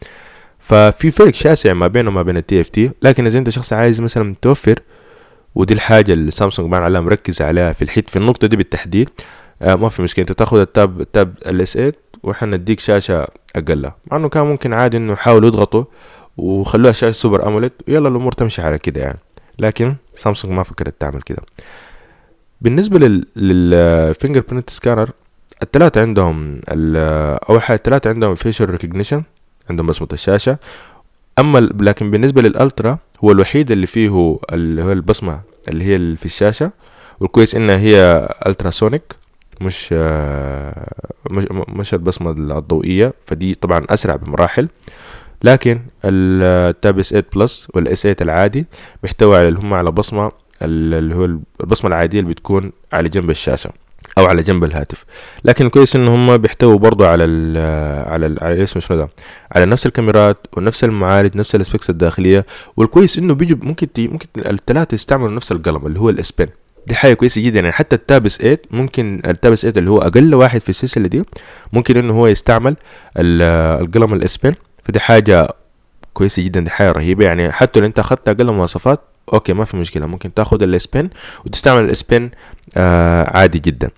ففي 0.62 1.10
فرق 1.10 1.34
شاسع 1.34 1.72
ما 1.72 1.86
بينه 1.86 2.08
وما 2.08 2.22
بين 2.22 2.36
ال 2.36 2.60
TFT 2.60 2.90
لكن 3.02 3.26
إذا 3.26 3.38
أنت 3.38 3.50
شخص 3.50 3.72
عايز 3.72 4.00
مثلا 4.00 4.34
توفر 4.42 4.78
ودي 5.54 5.74
الحاجة 5.74 6.12
اللي 6.12 6.30
سامسونج 6.30 6.70
بان 6.70 6.82
عليها 6.82 7.00
مركز 7.00 7.42
عليها 7.42 7.72
في 7.72 7.82
الحتة 7.82 8.10
في 8.10 8.16
النقطة 8.16 8.46
دي 8.46 8.56
بالتحديد 8.56 9.10
آه 9.62 9.74
ما 9.74 9.88
في 9.88 10.02
مشكلة. 10.02 10.22
أنت 10.22 10.32
تاخد 10.32 10.58
ال 10.58 10.69
Tab 10.69 11.00
ال 11.00 11.09
Tab 11.09 11.34
ال 11.46 11.59
S 11.59 11.72
8 11.72 11.92
وإحنا 12.22 12.56
نديك 12.56 12.80
شاشة 12.80 13.26
أقل. 13.56 13.90
مع 14.10 14.16
إنه 14.16 14.28
كان 14.28 14.46
ممكن 14.46 14.72
عادي 14.72 14.96
إنه 14.96 15.12
يحاولوا 15.12 15.48
يضغطوا 15.48 15.84
وخلوها 16.36 16.92
شاشة 16.92 17.14
super 17.16 17.46
AMOLED 17.46 17.72
ويلا 17.88 18.08
الأمور 18.08 18.32
تمشي 18.32 18.62
على 18.62 18.78
كده 18.78 19.00
يعني. 19.00 19.18
لكن 19.58 19.94
سامسونج 20.14 20.54
ما 20.54 20.62
فكرت 20.62 20.94
تعمل 21.00 21.22
كده. 21.22 21.42
بالنسبة 22.60 22.98
لل 22.98 23.26
لل 23.36 24.42
fingerprint 24.48 24.70
scanner 24.70 25.10
الثلاثة 25.62 26.00
عندهم 26.00 26.60
أول 27.48 27.62
حاجة 27.62 27.76
الثلاثة 27.76 28.10
عندهم 28.10 28.34
facial 28.34 28.70
recognition 28.70 29.22
عندهم 29.70 29.86
بصمة 29.86 30.08
الشاشة 30.12 30.58
أما 31.38 31.58
لكن 31.58 32.10
بالنسبة 32.10 32.42
لل 32.42 32.58
Ultra 32.58 32.98
هو 33.24 33.32
الوحيد 33.32 33.70
اللي 33.70 33.86
فيه 33.86 34.08
هو 34.08 34.38
البصمة 34.52 35.40
اللي 35.68 35.84
هي 35.84 36.16
في 36.16 36.24
الشاشة. 36.26 36.70
والكويس 37.20 37.54
إنها 37.54 37.76
هي 37.78 38.28
ultrasonic 38.46 39.14
مش 39.60 39.92
مش 41.30 41.44
مش 41.68 41.94
البصمة 41.94 42.30
الضوئية. 42.58 43.14
فدي 43.26 43.54
طبعا 43.54 43.84
أسرع 43.90 44.16
بمراحل. 44.16 44.68
لكن 45.44 45.80
ال 46.04 46.28
Tab 46.28 46.98
S 46.98 47.08
8 47.10 47.26
Plus 47.34 47.68
وال 47.74 47.93
S 47.93 48.02
8 48.02 48.16
العادي 48.20 48.66
بيحتوي 49.02 49.36
على 49.38 49.48
اللي 49.48 49.58
هم 49.60 49.74
على 49.74 49.90
بصمة 49.90 50.32
اللي 50.62 51.14
هو 51.14 51.24
البصمة 51.60 51.88
العادية 51.88 52.20
اللي 52.20 52.30
بتكون 52.30 52.72
على 52.92 53.08
جنب 53.08 53.30
الشاشة. 53.30 53.70
أو 54.18 54.26
على 54.26 54.42
جنب 54.42 54.64
الهاتف. 54.64 55.04
لكن 55.44 55.66
الكويس 55.66 55.96
إن 55.96 56.08
هم 56.08 56.36
بيحتووا 56.36 56.78
برضو 56.78 57.04
على 57.04 57.24
ال 57.24 57.58
على 58.08 58.26
ال 58.26 58.44
على 58.44 58.62
اسمه 58.62 58.82
شنو 58.82 58.96
ده. 58.96 59.08
على 59.52 59.66
نفس 59.66 59.86
الكاميرات 59.86 60.46
ونفس 60.56 60.84
المعالج 60.84 61.36
نفس 61.36 61.54
ال 61.54 61.60
specs 61.60 61.90
الداخلية. 61.90 62.46
والكويس 62.76 63.18
إنه 63.18 63.34
بيجوا 63.34 63.58
ممكن 63.62 63.92
تي 63.92 64.08
ممكن 64.08 64.26
الثلاثه 64.36 64.94
يستعملوا 64.94 65.30
نفس 65.30 65.52
القلم 65.52 65.86
اللي 65.86 66.00
هو 66.00 66.10
ال 66.10 66.17
S 66.17 66.25
Pen 66.25 66.46
دي 66.86 66.94
حاجة 66.94 67.14
كويسة 67.14 67.42
جدا. 67.42 67.60
يعني 67.60 67.72
حتى 67.72 67.96
ال 67.96 68.04
Tab 68.04 68.28
S 68.28 68.36
8 68.38 68.58
ممكن 68.70 69.22
ال 69.26 69.33
Tab 69.33 69.53
S 69.53 69.60
8 69.62 69.78
اللي 69.78 69.90
هو 69.90 69.98
أقل 69.98 70.34
واحد 70.34 70.60
في 70.60 70.68
السلسلة 70.68 71.08
دي 71.08 71.22
ممكن 71.72 71.96
إنه 71.96 72.12
هو 72.12 72.26
يستعمل 72.26 72.76
القلم 73.16 74.14
ال 74.14 74.22
S 74.22 74.30
Pen 74.30 74.54
فدي 74.84 75.00
حاجة 75.00 75.48
كويسة 76.14 76.42
جدا. 76.42 76.60
دي 76.60 76.70
حاجة 76.70 76.92
رهيبة. 76.92 77.24
يعني 77.24 77.52
حتى 77.52 77.80
لو 77.80 77.86
أنت 77.86 77.98
أخذت 77.98 78.28
أقل 78.28 78.52
مواصفات 78.52 79.00
okay 79.32 79.52
ما 79.52 79.64
في 79.64 79.76
مشكلة. 79.76 80.06
ممكن 80.06 80.34
تاخد 80.34 80.62
ال 80.62 80.71
S 80.71 80.81
Pen 80.81 81.08
وتستعمل 81.46 81.84
ال 81.84 81.93
S 81.93 82.03
Pen 82.03 82.30
آه 82.76 83.38
عادي 83.38 83.58
جدا. 83.58 83.90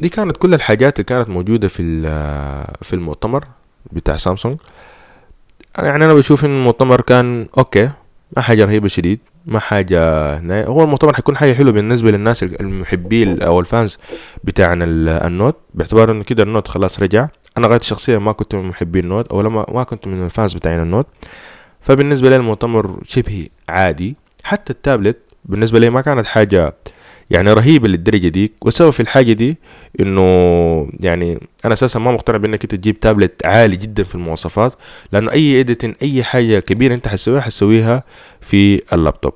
دي 0.00 0.08
كانت 0.08 0.36
كل 0.36 0.54
الحاجات 0.54 0.96
اللي 0.96 1.04
كانت 1.04 1.28
موجودة 1.28 1.68
في 1.68 2.02
في 2.82 2.92
المؤتمر 2.92 3.44
بتاع 3.92 4.16
سامسونج. 4.16 4.56
يعني 5.78 6.04
أنا 6.04 6.14
بشوف 6.14 6.44
إن 6.44 6.50
المؤتمر 6.50 7.00
كان 7.00 7.48
okay 7.58 7.90
ما 8.36 8.42
حاجة 8.42 8.64
رهيبة 8.64 8.88
شديد 8.88 9.20
ما 9.46 9.58
حاجة 9.58 10.00
هو 10.64 10.84
المؤتمر 10.84 11.14
حيكون 11.14 11.36
حاجة 11.36 11.52
حلوة 11.54 11.72
بالنسبة 11.72 12.10
للناس 12.10 12.42
المحبين 12.42 13.42
أو 13.42 13.60
ال 13.60 13.68
fans 13.68 13.98
بتاع 14.44 14.72
ال 14.72 14.89
Note 14.89 15.56
باعتبار 15.74 16.10
انه 16.10 16.24
كده 16.24 16.42
ال 16.42 16.47
Note 16.47 16.68
خلاص 16.68 17.00
رجع. 17.00 17.28
أنا 17.58 17.68
غايتو 17.68 17.80
شخصيا 17.80 18.18
ما 18.18 18.32
كنت 18.32 18.54
من 18.54 18.64
محبين 18.64 19.04
ال 19.04 19.09
Note 19.09 19.28
أو 19.28 19.40
لما 19.42 19.66
ما 19.72 19.82
كنت 19.84 20.06
من 20.06 20.24
ال 20.24 20.30
fans 20.30 20.54
بتاعين 20.54 20.80
ال 20.80 20.84
Note. 20.84 21.06
فبالنسبة 21.80 22.28
لي 22.28 22.36
المؤتمر 22.36 23.00
شبه 23.04 23.48
عادي. 23.68 24.16
حتى 24.44 24.72
التابلت 24.72 25.18
بالنسبة 25.44 25.78
لي 25.78 25.90
ما 25.90 26.00
كانت 26.00 26.26
حاجة 26.26 26.74
يعني 27.30 27.52
رهيبة 27.52 27.88
للدرجة 27.88 28.28
دي. 28.28 28.52
والسبب 28.60 28.90
في 28.90 29.00
الحاجة 29.00 29.32
دي 29.32 29.56
إنه 30.00 30.22
يعني 31.00 31.38
أنا 31.64 31.72
أساسا 31.74 31.98
ما 31.98 32.12
مقتنع 32.12 32.36
بإنك 32.36 32.62
أنت 32.62 32.74
تجيب 32.74 33.00
تابلت 33.00 33.46
عالي 33.46 33.76
جدا 33.76 34.04
في 34.04 34.14
المواصفات 34.14 34.72
لأنه 35.12 35.32
أي 35.32 35.60
editing 35.60 35.94
أي 36.02 36.24
حاجة 36.24 36.58
كبيرة 36.58 36.94
أنت 36.94 37.08
حتسويها 37.08 37.40
حتسويها 37.40 38.04
في 38.40 38.82
اللابتوب. 38.92 39.32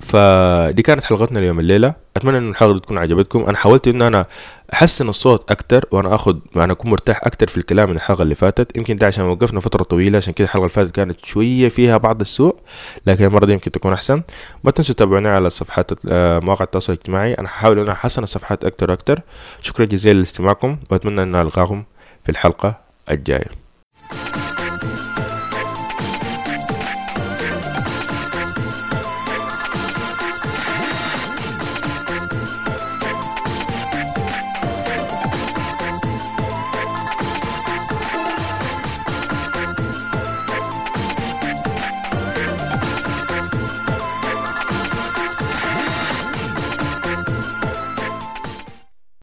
فدي 0.00 0.82
كانت 0.82 1.04
حلقتنا 1.04 1.38
اليوم 1.38 1.60
الليلة. 1.60 1.94
أتمنى 2.16 2.38
إن 2.38 2.50
الحلقة 2.50 2.78
تكون 2.78 2.98
عجبتكم. 2.98 3.44
أنا 3.44 3.56
حاولت 3.56 3.88
إن 3.88 4.02
أنا 4.02 4.26
أحسن 4.72 5.08
الصوت 5.08 5.50
أكتر 5.50 5.84
وأنا 5.90 6.14
اخذ 6.14 6.36
وأنا 6.54 6.72
أكون 6.72 6.90
مرتاح 6.90 7.20
أكتر 7.24 7.48
في 7.48 7.56
الكلام 7.56 7.90
من 7.90 7.96
الحلقة 7.96 8.22
اللي 8.22 8.34
فاتت. 8.34 8.76
يمكن 8.76 8.96
ده 8.96 9.06
عشان 9.06 9.24
وقفنا 9.24 9.60
فترة 9.60 9.82
طويلة 9.82 10.16
عشان 10.16 10.32
كده 10.32 10.44
الحلقة 10.44 10.62
اللي 10.62 10.74
فاتت 10.74 10.90
كانت 10.90 11.24
شوية 11.24 11.68
فيها 11.68 11.96
بعض 11.96 12.20
السوء 12.20 12.56
لكن 13.06 13.24
المرة 13.24 13.46
دي 13.46 13.52
يمكن 13.52 13.70
تكون 13.70 13.92
أحسن. 13.92 14.22
ما 14.64 14.70
تنسوا 14.70 14.94
تتابعوني 14.94 15.28
على 15.28 15.50
صفحات 15.50 15.90
آه، 16.08 16.38
مواقع 16.38 16.64
التواصل 16.64 16.92
الاجتماعي. 16.92 17.34
أنا 17.34 17.48
هحاول 17.48 17.78
إن 17.78 17.88
أحسن 17.88 18.22
الصفحات 18.22 18.64
أكتر 18.64 18.90
وأكتر. 18.90 19.20
شكرا 19.60 19.84
جزيلا 19.84 20.18
لاستماعكم 20.18 20.78
وأتمنى 20.90 21.22
إن 21.22 21.36
ألقاكم 21.36 21.84
في 22.22 22.28
الحلقة 22.28 22.78
الجاية. 23.10 23.65